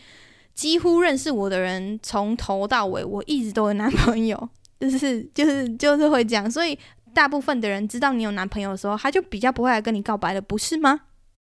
[0.53, 4.49] 几乎认识我的人从头到尾，我一直都有男朋友，
[4.79, 6.49] 就是就是就是会这样。
[6.49, 6.77] 所以
[7.13, 11.01] 大部分的人知道你有男朋友的时候，他就比较不会来跟你告白了，不是吗？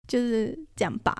[0.07, 1.15] 就是这样吧。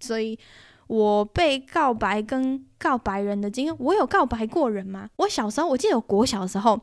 [0.00, 0.38] 所以，
[0.86, 5.08] 我被告白跟告白人的经验，我有告白过人吗？
[5.16, 6.80] 我小时候，我记得我国小的时候，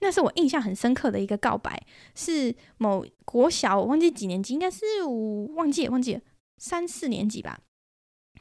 [0.00, 1.80] 那是我印象很深刻的一个告白，
[2.14, 6.20] 是某国小，我忘记几年级，应该是我忘记忘记了
[6.58, 7.58] 三四年级吧。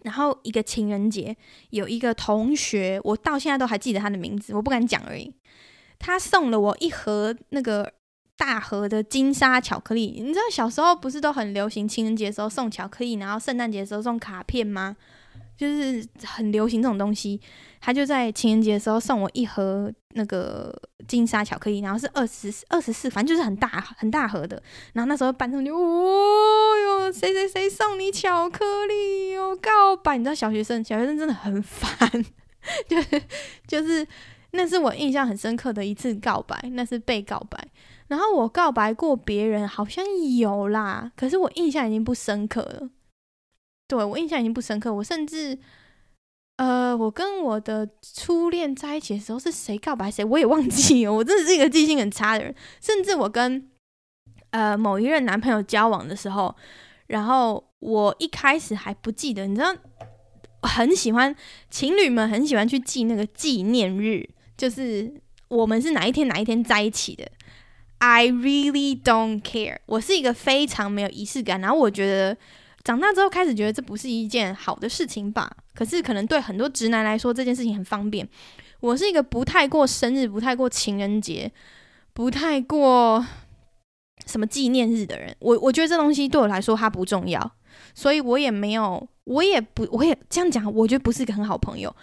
[0.04, 1.38] 然后一个情人节，
[1.70, 5.34] 有一个同学，我到现在都还记得他的名字，我不敢讲而已。
[5.98, 7.94] 他送了我一盒那个
[8.38, 10.22] 大盒的金沙巧克力。
[10.22, 14.96] 你知道小时候不是都很流行情人节时候送巧克力，然后圣诞节时候送卡片吗？
[15.56, 17.40] 就是很流行这种东西。
[17.80, 20.74] 他就在情人节的时候送我一盒那个
[21.08, 23.68] 金沙巧克力，然后是二十二十四，反正就是很大
[23.98, 24.62] 很大盒的。
[24.94, 30.18] 然后那时候班上就哦哟，谁谁谁送你巧克力哟，告白。
[30.18, 32.10] 你知道小学生小学生真的很烦，
[32.88, 33.22] 就是
[33.68, 34.08] 就是
[34.52, 37.68] 那是我印象很深刻的一次告白，那是被告白。
[38.08, 40.04] 然后我告白过别人好像
[40.38, 42.90] 有啦，可是我印象已经不深刻了。
[43.88, 45.60] 对，我印象已经不深刻，我甚至。
[46.58, 51.12] 呃，我跟我的初恋在一起的时候是谁告白谁，我也忘记了。
[51.12, 52.54] 我真的是一个记性很差的人。
[52.80, 53.72] 甚至我跟
[54.52, 56.56] 呃某一任男朋友交往的时候，
[57.08, 59.76] 然后我一开始还不记得，你知道，
[60.62, 61.36] 很喜欢
[61.72, 65.12] 情侣们很喜欢去记那个纪念日，就是
[65.48, 67.28] 我们是哪一天哪一天在一起的。
[68.06, 69.78] I really don't care。
[69.86, 72.38] 我是一个非常没有仪式感，然后我觉得。
[72.84, 75.50] 长大之后开始觉得这不是一件好的事情吧？
[75.74, 78.28] 可是可能对很多直男来说这件事情很方便。
[78.82, 81.50] 我是一个不太过生日、不太过情人节、
[82.12, 83.26] 不太过
[84.26, 85.34] 什么纪念日的人。
[85.40, 87.54] 我我觉得这东西对我来说它不重要，
[87.96, 91.96] 所以我也没有，我也不，我也这样讲，我觉得不是一个很好朋友。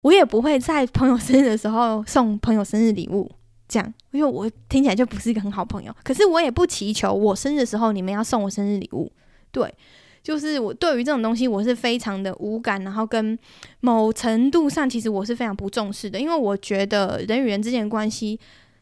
[0.00, 3.30] 我也不会在朋友生日的时候送朋友生日礼物，
[3.68, 5.94] 这样，因为我听起来就不是一个很好朋友。
[6.02, 9.10] 可是我也不祈求我生日的时候你们要送我生日礼物。
[9.52, 9.74] 对，
[10.22, 13.38] 就是我对于这种东西我是非常的无感，然后跟
[13.80, 18.38] 某程度上其实我是非常不重视的，因为我觉得人与人之间的关系，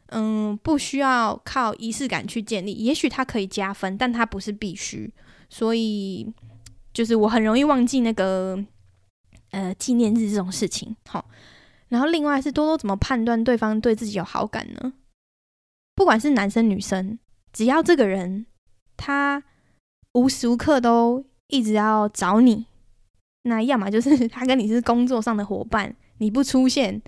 [0.08, 5.12] 嗯，不需要靠仪式感去建立，也许它可以加分，但它不是必须，
[5.48, 6.26] 所以
[6.92, 8.58] 就是我很容易忘记那个
[9.52, 10.96] 呃纪念日这种事情。
[11.06, 11.24] 好，
[11.88, 14.92] 然后另外是多多怎么判断对方对自己有好感呢？
[15.98, 17.18] 不管是男生女生，
[17.52, 18.46] 只要这个人
[18.96, 19.42] 他。
[20.14, 22.66] 无时无刻都一直要找你，
[23.42, 27.00] 那要么就是 他跟你是工作上的伙伴，你不出现，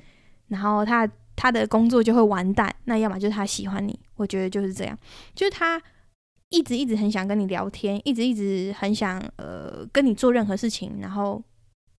[0.49, 4.97] 然后他他的工作就会完蛋；那要么就是他喜欢你，我觉得就是这样，
[5.35, 5.81] 就是他
[6.51, 11.43] 一直一直很想跟你聊天，一直一直很想呃跟你做任何事情，然后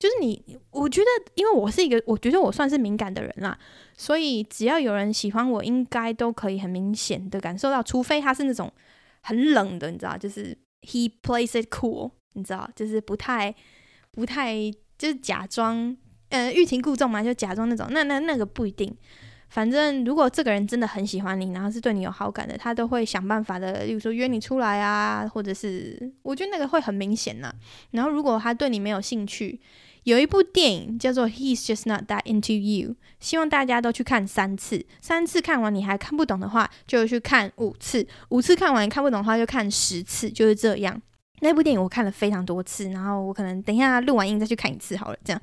[0.02, 3.58] 就是你，我觉得因为我是一个，我觉得我算是敏感的人啦，
[3.96, 8.70] 所以只要有人喜欢我，应该都可以很明显的感受到，除非他是那种
[9.22, 10.58] 很冷的，你知道，就是。
[10.84, 13.54] He plays it cool，你知道，就是不太、
[14.10, 14.56] 不太，
[14.98, 15.96] 就是假装，
[16.30, 17.86] 呃，欲擒故纵嘛，就假装那种。
[17.92, 18.92] 那那那个不一定。
[19.50, 27.54] 反正如果这个人真的很喜欢你，然后是对你有好感的，他都会想办法的，例如说约你出来啊，或者是，我觉得那个会很明显呐。
[27.92, 29.62] 然后如果他对你没有兴趣，
[30.04, 32.90] 有一部电影叫做《He's Just Not That Into You》，
[33.20, 34.84] 希望大家都去看三次。
[35.00, 38.08] 三次看完你还看不懂的话，就去看五次。
[38.30, 41.00] 五次看完看不懂的话，就看十次，就是这样。
[41.42, 45.18] 那部电影我看了非常多次，然后我可能等一下录完音再去看一次好了。
[45.24, 45.42] 这样，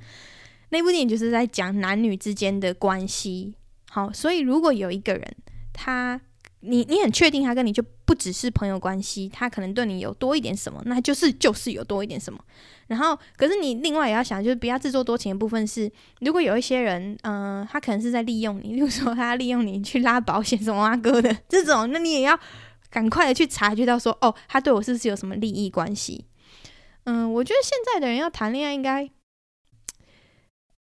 [0.71, 3.55] 那部电影就是在讲男女之间的关系。
[3.91, 5.37] 好，所以如果有一个人，
[5.73, 6.21] 他。
[6.61, 12.39] 你你很确定他跟你就不只是朋友关系，他可能对你有多一点什么，那就是就是有多一点什么。
[12.89, 15.91] 然后，可是你另外也要想，就是不要自作多情的部分是，
[16.21, 22.39] 如果有一些人，嗯、他可能是在利用你，例如说他利用你去拉保险什么啊哥的这种，那你也要
[22.91, 26.25] 赶快的去察觉到说，哦，他对我是不是有什么利益关系？
[27.05, 29.05] 嗯，我觉得现在的人要谈恋爱应该，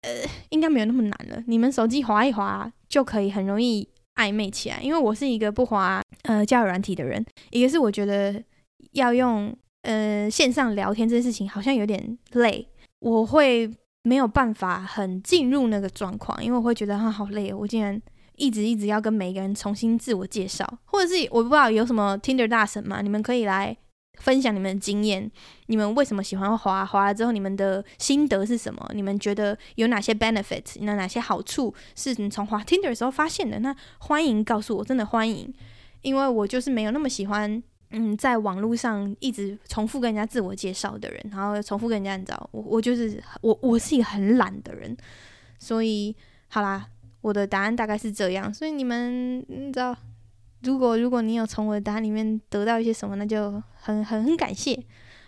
[0.01, 0.11] 呃，
[0.49, 1.45] 应该没有那么难了。
[1.47, 3.89] 你们手机滑一滑就可以很容易。
[4.21, 8.43] 暧昧起来，因为我是一个不滑呃交友软体的人，一个是我觉得
[8.93, 12.69] 要用呃线上聊天这件事情好像有点累，
[12.99, 13.71] 我会
[14.03, 18.01] 没有办法很进入那个状况，因为我会觉得他好累，我竟然
[18.37, 23.77] 一直一直要跟每个人重新自我介绍，或者是我不知道有什么 Tinder 大神嘛，你们可以来。
[24.21, 25.29] 分享你们的经验，
[25.67, 26.85] 你们为什么喜欢滑？
[26.85, 28.89] 滑了之后，你们的心得是什么？
[28.95, 33.59] 你们觉得有哪些 benefit，那哪些好处是你从滑 Tinder 的时候发现的？
[33.59, 35.53] 那欢迎告诉我，真的欢迎，
[36.03, 44.95] 因为我就是没有那么喜欢，嗯，在网络上一直重复跟人家自我介绍的人，然后重复跟人家，你知道，我我就是我我是一个很懒的人，
[45.59, 46.15] 所以
[46.49, 46.87] 好啦，
[47.23, 49.97] 我的答案大概是这样，所以你们你知道。
[50.63, 54.79] 如果如果你有从我的答案里面得到一些什么，那就很很很感谢。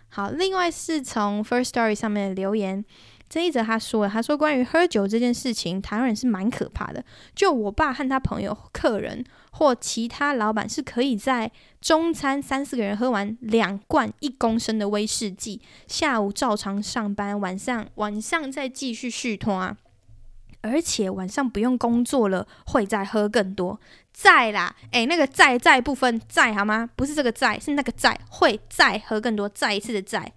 [0.09, 2.85] 好，另外是从 First Story 上面的留言。
[3.31, 7.03] 这一则他说了，他说关于喝酒这件事情，台湾人是蛮可怕的。
[7.35, 19.79] 就我爸和他朋友、客人或其他老板是可以在中餐三四个人喝完两罐一公升的威士忌，下午照常上班，晚上晚上再继续续摊啊，
[20.61, 23.81] 而且晚上不用工作了会再喝更多。
[24.23, 26.89] 再啦，诶，那个在在部分在好吗？
[26.95, 30.33] 不是这个在，是那个在会再喝更多，再一次的在。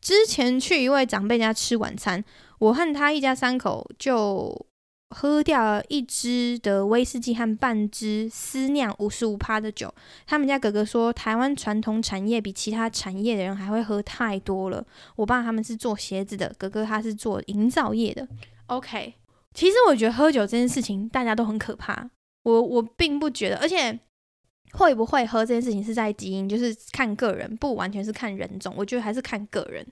[0.00, 2.24] 之前去一位长辈家吃晚餐，
[2.58, 4.66] 我和他一家三口就
[5.10, 9.94] 喝掉了一支的威士忌和半支私酿五十五趴的酒。
[10.26, 14.84] 他们家哥哥说，台湾传统产业比其他产业的人还会喝太多了。
[15.14, 18.26] 我爸他们是做鞋子的，哥哥他是做营造业的。
[18.66, 19.14] OK，
[19.54, 22.10] 其实我觉得喝酒这件事情大家都很可怕，
[22.44, 23.98] 我我并不觉得，而且。
[24.72, 28.74] 会不会喝这件事情是在基因，就是看个人，不完全是看人种。
[28.76, 29.86] 我觉得还是看个人，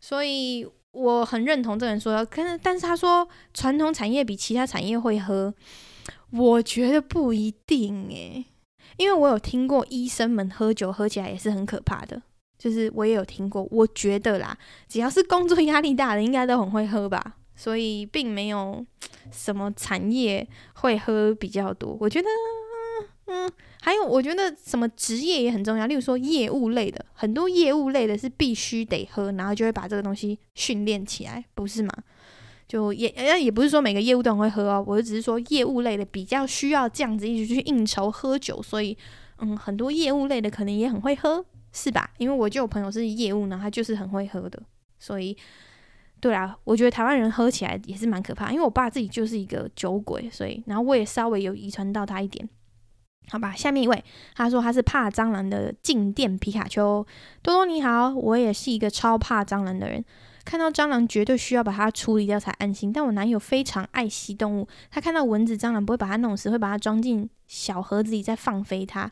[0.00, 2.24] 所以我很认同这个人说。
[2.24, 5.54] 可是，但是他说传统产业比其他产业会喝，
[6.32, 8.44] 我觉得不一定诶，
[8.96, 12.20] 因为我有听过医生们喝酒喝起来也是很可怕的，
[12.58, 13.62] 就是我也有听过。
[13.70, 14.58] 我觉得啦，
[14.88, 18.82] 只要是工作压力大的，应该都很会喝吧，所以并没有
[19.30, 21.94] 什么产业会喝比较多。
[22.00, 22.26] 我觉得。
[23.32, 23.48] 嗯，
[23.82, 25.86] 还有，我觉得什么职业也很重要。
[25.86, 31.92] 例如说业务类的，很多业务类的是必须得喝，然后就会把这个东西训练起来，不是吗？
[32.66, 33.08] 就也
[33.40, 38.98] 也不是说每个业务都很会喝哦，我就只是说业务类的比较需要这样子一直去应酬喝酒，所以
[39.38, 42.10] 嗯，很多业务类的可能也很会喝，是吧？
[42.18, 44.60] 因为我就有朋友是业务呢，他就是很会喝的，
[44.98, 45.36] 所以
[46.20, 48.52] 对啊，我觉得台湾人喝起来也是蛮可怕。
[48.52, 52.48] 因为我爸自己就是一个酒鬼，所以然后我也稍微有遗传到他一点。
[53.28, 54.04] 好吧，下面一位，
[54.34, 57.06] 他说他是怕蟑螂的静电皮卡丘。
[57.42, 60.04] 多多你好，我也是一个超怕蟑螂的人，
[60.44, 62.92] 看到蟑螂绝对需要把它处理掉才安心。
[62.92, 69.10] 但我男友非常爱惜动物，他看到蚊子、蟑螂不会把它弄死，会把它装进小盒子里再放飞它。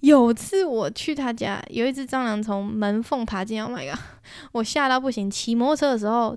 [0.00, 3.98] 有次我去他家，有一只蟑螂从门缝爬进，Oh my god，
[4.52, 5.30] 我吓到不行。
[5.30, 6.36] 骑摩托车的时候，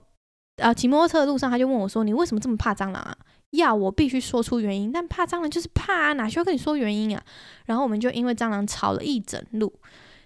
[0.61, 3.16] 啊，骑摩托车的路上他就问我说：“你为什么这么怕蟑螂啊？”
[3.51, 7.24] 要我必须说出原因，但怕蟑螂就是怕啊，哪需要跟你说原因啊？
[7.66, 9.72] 然后我们就因为蟑螂吵了一整路。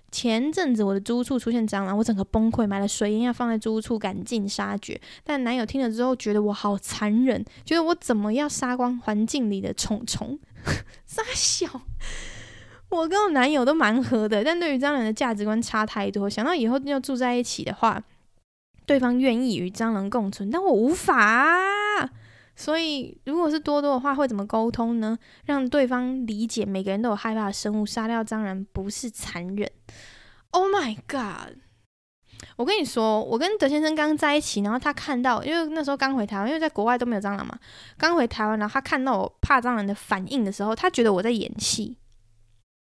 [0.10, 5.00] 前阵子我的租屋处出现蟑螂，我整个崩溃，买了水烟要放在租屋处赶尽杀绝。
[5.26, 10.40] 但男友听了之后觉得我好残忍，觉得我怎么要杀光环境里的虫虫？
[11.06, 11.82] 杀小，
[12.90, 16.30] 我跟我男友都蛮合的，但对于蟑螂的价值观差太多。
[16.30, 18.02] 想到以后要住在一起的话，
[18.86, 21.54] 对方愿意与蟑螂共存，但我无法。
[22.56, 25.18] 所以，如果是多多的话，会怎么沟通呢？
[25.46, 29.70] 让对方理解每个人都有害怕的生物，杀掉蟑螂不是残忍。
[30.52, 31.58] Oh my god！
[32.56, 37.60] 我跟你说，我跟德先生刚在一起，然后他看到，因为那时候刚回台湾，因为在国外都没有蟑螂嘛，
[37.98, 41.98] 刚回台湾，然后他看到我怕蟑螂的反应的时候，他觉得我在演戏。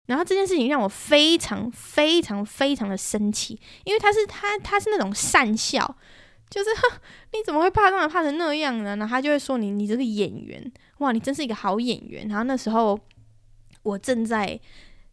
[0.06, 5.96] 然后这件事情让我非常非常非常的生气，因为他是他他是那种善笑。
[6.48, 6.70] 就是，
[7.32, 8.96] 你怎么会怕蟑螂怕成那样呢？
[8.96, 12.28] 然后他就会说你你这个演员哇，你真是一个好演员。
[12.28, 12.96] 然后那时候
[13.82, 14.58] 我正在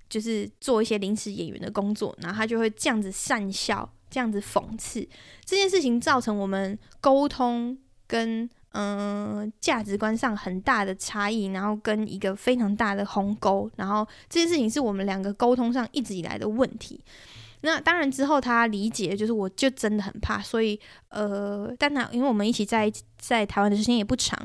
[0.08, 5.02] 就是做一些临时演员的工作，然后他就会这样子善笑，这样子讽刺
[5.44, 7.76] 这件事情，造成我们沟通
[8.06, 13.70] 跟嗯、价值观上很大的差异，然后跟一个非常大的鸿沟。
[13.76, 17.00] 然后这件事情是我们两个沟通上一直以来的问题。
[17.62, 20.78] 那当然之后他理解，就是我就真的很怕，所以
[21.10, 24.38] 呃，但他因为我们一起在在台湾的时间也不长，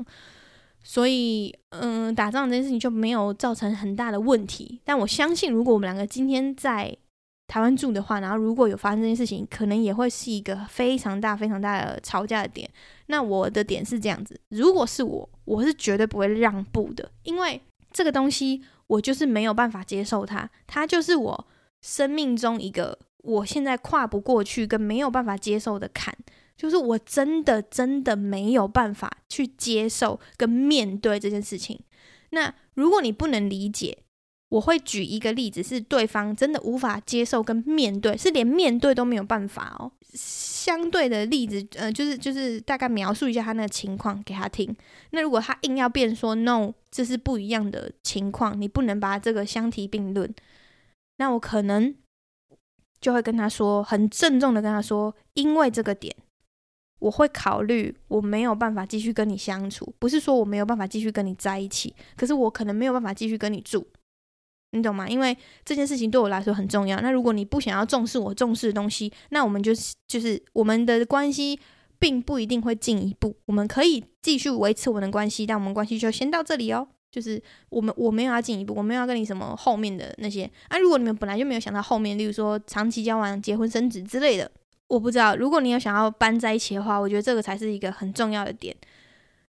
[0.85, 4.81] 所以嗯、打仗这件事情就没有造成很大的问题。
[4.85, 6.97] 但我相信，如果我们两个今天在
[7.49, 12.70] 台湾住的话，然后如果有发生这件事情，可能也会是一个非常大、非常大的吵架的点。
[13.07, 21.46] 那我的点是这样子：如果是我，我是绝对不会让步的，因为这个东西我就是没有办法接受它，它就是我
[21.80, 22.96] 生命中一个。
[23.24, 26.16] 我现在跨不过去跟没有办法接受的坎，
[26.57, 31.78] 就是我真的真的没有办法去接受跟面对这件事情。
[32.30, 33.99] 那如果你不能理解，
[34.49, 39.92] 我会举一个例子，是对方真的无法接受跟面对，是连面对都没有办法哦。
[40.14, 44.74] 相对的例子，呃，就是就是大概描述一下他那个情况给他听。
[45.11, 50.34] 那如果他硬要辩说 “no”，这是不一样的情况，你不能把这个相提并论。
[51.18, 51.94] 那我可能。
[53.01, 56.12] 就会跟他说，很郑重的跟他说，因为这个点，
[56.99, 63.86] 我会考虑我没有办法继续跟你相处，不是说我没有办法继续跟你在一起，可是我可能没有办法继续跟你住，
[64.73, 65.09] 你懂吗？
[65.09, 67.01] 因为这件事情对我来说很重要。
[67.01, 71.59] 那如果你不想要重视我重视的东西，那我们就是就是我们的关系
[71.99, 73.35] 并不一定会进一步。
[73.47, 76.87] 我们可以继续维持我们的关系，但我们关系就先到这里哦。
[77.11, 80.49] 就是我们我没有要进一步，我没有要跟你什么后面的那些。
[80.69, 84.51] 啊，如果你们本来就没有想到后面，例如说长期交往、结婚生子之类的，
[84.89, 85.35] 我不知道。
[85.35, 88.77] 如果你有想要搬在一起的话，我觉得这个才是一个很重要的点。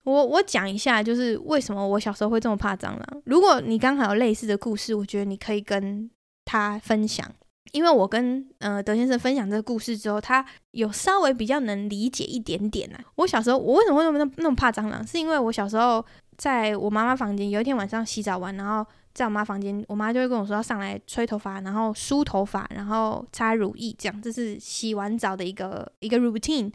[0.05, 3.21] 我我讲一下，就是为什么我小时候会这么怕蟑螂。
[3.25, 6.07] 如果你刚好有类似的故事，我觉得你可以跟
[6.45, 7.27] 他分享，
[7.71, 12.99] 因为我跟呃德先生分享这个故事之后，他有稍微比较能理解一点点啊。
[13.15, 15.05] 我小时候我为什么会那么那么怕蟑螂？
[15.05, 16.05] 是因为我小时候
[16.37, 26.71] 在我妈妈房间，有一天晚上洗澡完，然后在我妈房间，我妈就会跟我说要上来吹头发，然后梳头发，然后擦乳液，这样这是洗完澡的一个一个 routine。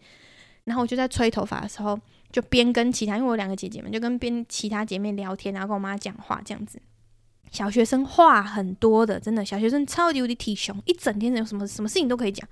[0.65, 1.97] 然后我就在吹头发的时候。
[2.33, 6.81] 就边跟其他，因为我两个姐姐嘛就跟边其他姐妹聊天，然后跟我妈讲话这样子。
[7.51, 12.49] 小学生话很多的，真的，小学生超级无敌体熊，一整天有什么什么事情都可以讲。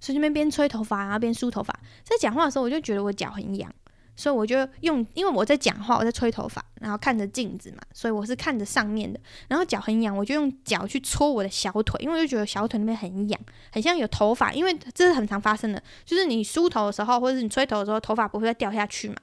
[0.00, 1.72] 所以这边边吹头发，然后边梳头发，
[2.04, 3.74] 在讲话的时候，我就觉得我脚很痒。
[4.18, 9.20] 所以我就用，因为我在讲话，我在吹头发，然后看着镜子嘛，所以我是看着上面的。
[9.46, 13.40] 然后脚很痒，我就用脚去搓我的小腿，因为我就觉得小腿那边很痒，
[13.70, 14.52] 很像有头发。
[14.52, 19.16] 因为这是很常发生的，就是你梳头的时候，或者是你吹头的时候，头发不会再掉下去嘛。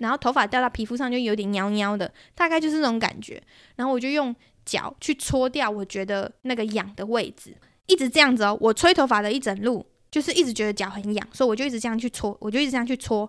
[0.00, 3.42] 然后头发掉到皮肤上就有点痒痒的，大概就是这种感觉。
[3.74, 4.32] 然后我就用
[4.64, 7.52] 脚去搓掉我觉得那个痒的位置，
[7.86, 8.56] 一直这样子哦。
[8.60, 13.28] 我吹头发的一整路，就是一直觉得脚很痒，所以我就一直这样去搓，我就一直这样去搓。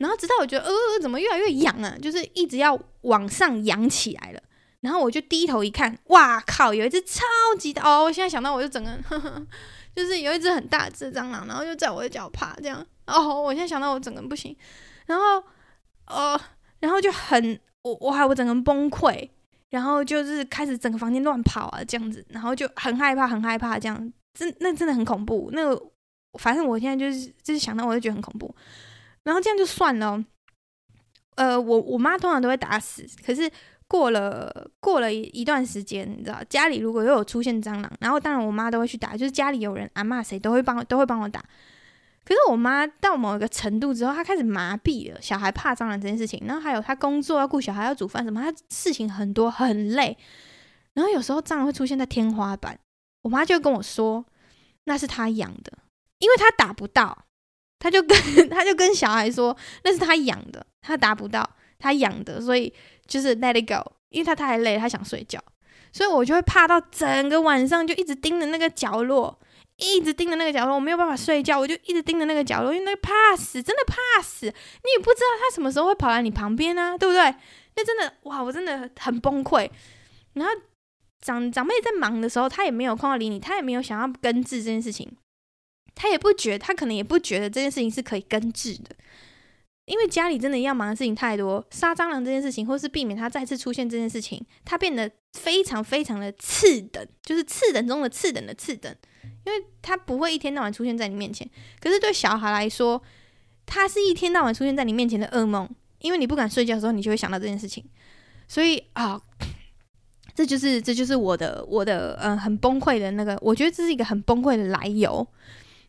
[0.00, 1.94] 然后直到我觉得，呃，怎么越来越痒啊？
[2.00, 4.42] 就是一直要往上扬起来了。
[4.80, 7.22] 然后我就低头一看，哇靠，有一只超
[7.58, 8.04] 级大哦！
[8.04, 9.46] 我现在想到，我就整个呵呵，
[9.94, 12.84] 就是有一只很大只蟑螂，然后就在我的脚爬这样。
[13.06, 14.56] 哦，我现在想到我整个不行。
[15.04, 15.44] 然后，
[16.06, 16.40] 呃，
[16.78, 19.28] 然后就很，我我还我整个崩溃，
[19.68, 25.50] 然后就是开始整个房间乱跑啊，这样子，然后就很害怕，很害怕，这样，真那真的很恐怖。
[25.52, 25.82] 那个，
[26.38, 28.54] 反正我现在就是就是想到，我就觉得很恐怖。
[29.24, 30.24] 然后这样就算了，
[31.36, 33.06] 呃，我我妈通常都会打死。
[33.24, 33.50] 可是
[33.86, 41.44] 过了过了一段时间，你知道，家里如果又有出现蟑螂，然后当然我妈都会去打，就是家里有人，阿骂谁都会帮都会帮我打。
[42.24, 50.16] 可是我妈到某一个程度之后，她开始麻痹了，小孩怕蟑螂这件事情，然后还有她工作要顾小孩要煮饭什么，她事情很多很累。
[50.94, 52.78] 然后有时候蟑螂会出现在天花板，
[53.22, 54.24] 我妈就跟我说
[54.84, 55.72] 那是她养的，
[56.18, 57.26] 因为她打不到。
[57.80, 58.16] 他就跟
[58.48, 61.48] 他就跟小孩说，那是他养的，他达不到，
[61.80, 62.72] 他养的，所以
[63.08, 65.42] 就是 let it go，因为他太累，他想睡觉，
[65.92, 69.36] 所以我就会怕到整个晚上就一直盯着那个角落，
[69.76, 74.52] 一直盯着那个角落，我没有办法睡觉，我就一直盯着那个角落，因为那个怕死，真的怕死，你
[74.96, 77.34] 也不知道他什么时候会跑来你旁边啊，对不对？
[77.76, 79.70] 那真的哇，我真的很崩溃。
[80.34, 80.52] 然后
[81.20, 85.10] 长长辈在忙的时候，他也没有空理你，他也没有想要根治这件事情。
[85.94, 88.94] 他也不觉，他可能也不觉得这件事情是可以根治的，
[89.84, 91.64] 因为家里真的要忙的事情太多。
[91.70, 98.94] 杀蟑螂这件事情，或是避免它再次出现这件事情，它变得非常非常的次等，就是次等中的次等的次等，
[99.44, 101.48] 因为它不会一天到晚出现在你面前。
[101.80, 103.02] 可是对小孩来说，
[103.66, 105.68] 它是一天到晚出现在你面前的噩梦，
[105.98, 107.84] 因为你不敢睡觉的时候，你就会想到这件事情。
[108.48, 109.20] 所以啊，
[110.34, 115.26] 这就是这就是我的我的嗯很崩溃的那个，我觉得这是一个很崩溃的来由。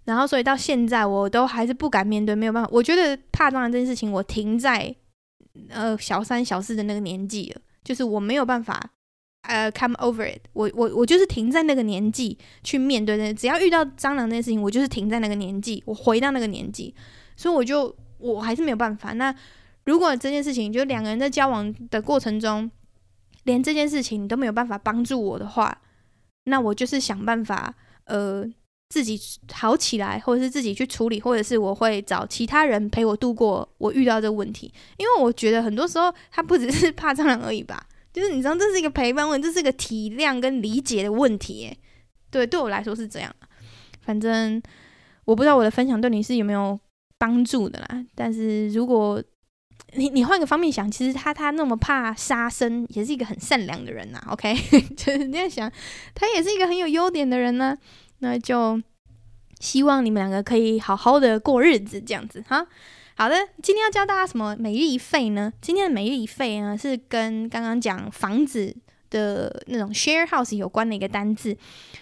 [0.05, 2.69] 然后，所以到现在我都还是不敢面对，没有办法。
[2.71, 4.93] 我觉得怕蟑螂这件事情，我停在
[5.69, 8.81] 呃小三、小四的那个年纪了，就是我没有办法
[9.43, 10.67] 呃 come over it 我。
[10.73, 13.31] 我我就是停在那个年纪去面对的。
[13.31, 16.95] 只要遇到蟑螂这件事情，我就是停在那个年纪，我回到那个年纪。
[17.37, 19.13] 所以我就我还是没有办法。
[19.13, 19.33] 那
[19.85, 22.69] 如果这件事情就两个人在交往的过程中，
[23.43, 25.79] 连这件事情你都没有办法帮助我的话，
[26.45, 27.75] 那我就是想办法
[28.05, 28.51] 呃。
[28.91, 29.17] 自己
[29.53, 34.69] 好起来，或者是自己去处理，或者是我会找其他人陪我度过我遇到这个问题。
[34.97, 37.81] 因为我觉得很多时候他不只是怕蟑螂而已吧，
[38.11, 41.73] 就是你知道这是一个陪伴问，这是一个体谅跟理解的问题。
[42.29, 43.33] 对，对我来说是这样。
[44.01, 44.61] 反正
[45.23, 46.77] 我不知道我的分享对你是有没有
[47.17, 48.05] 帮助的啦。
[48.13, 49.23] 但是如果
[49.93, 54.21] 你你换个方面想，其实他他那么怕杀生，也是一个很善良的人呐。
[54.29, 54.53] OK，
[54.97, 55.71] 就是你在想，
[56.13, 57.77] 他也是一个很有优点的人呢。
[58.21, 58.81] 那就
[59.59, 62.65] 希望你们两个可以好好的过日子，这样子哈。
[63.15, 65.51] 好的，今天要教大家什么每日一费呢？
[65.61, 68.75] 今天的每日一费呢，是跟刚刚讲房子
[69.09, 71.55] 的那种 share house 有关的一个单字。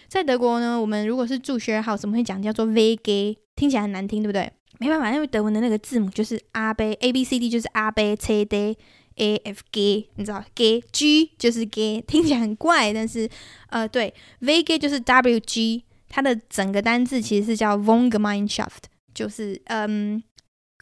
[0.08, 4.50] 在德国呢，我们如果是住 share house，我们会讲叫做 VG，听起来很难听，对不对？
[4.80, 8.78] 没办法，因为德文的那个字母就是 A B A B C D，就是 A B C D
[9.16, 13.30] A F G，你知道 G G 就是 G，听起来很怪，但是
[13.70, 20.22] 呃对，VG 就是 W G，它的整个单字其实是叫 Wohngemeinschaft，就是嗯。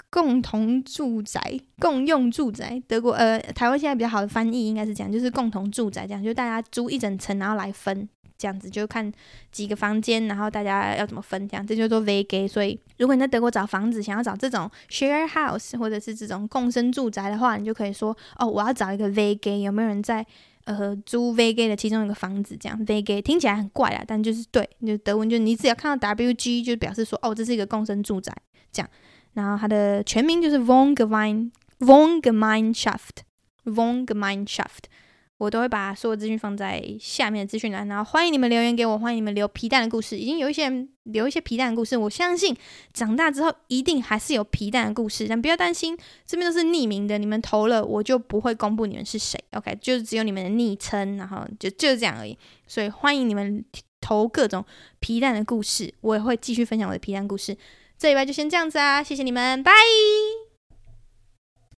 [0.10, 1.42] 共同住宅、
[1.80, 8.08] 共用住宅，德国呃，台湾现在比较好的翻译应该是这样，就是共同住宅这样，就大家租一整层，然后来分
[8.38, 9.12] 这样子，就看
[9.52, 12.48] 几个房间，然后大家要怎么分这样，这就做 v g。
[12.48, 20.26] 所以如果你在德国找房子，想要找这种 share house 或者是这种共生住宅的话，你就可以说哦，我要找一个 v g 有没有人在
[20.68, 22.56] 呃租 Veg 的其中一个房子？
[22.60, 28.32] 这样，Veg 听起来很怪啊，但就是对，就德文就你只要看到 WG 就表示说哦，这是一个共生住宅
[28.72, 28.90] 这样。
[29.34, 33.24] 然后它的全名就是 Von Gemein Von Gemeinschaft
[33.66, 34.86] Von Gemeinschaft
[35.38, 37.88] 我都会把所有资讯放在下面的资讯栏。
[37.88, 40.18] 然后欢迎你们留言给我，欢迎你们留皮蛋的故事。
[40.18, 42.56] 已经有一些人留一些皮蛋的故事，我相信
[42.94, 45.28] 长大之后一定还是有皮蛋的故事。
[45.28, 49.40] 但不要担心，这边都是匿名的，你们投了我就不会公布你们是谁。
[49.52, 52.38] OK，就是只有你们的昵称，然后就就是这样而已。
[52.68, 53.64] 所以欢迎你们
[54.02, 54.66] 投各种
[55.00, 57.56] 皮蛋的故事，我也会继续分享我的皮蛋故事。
[57.98, 59.72] 这礼拜就先这样子啊，谢谢你们，拜。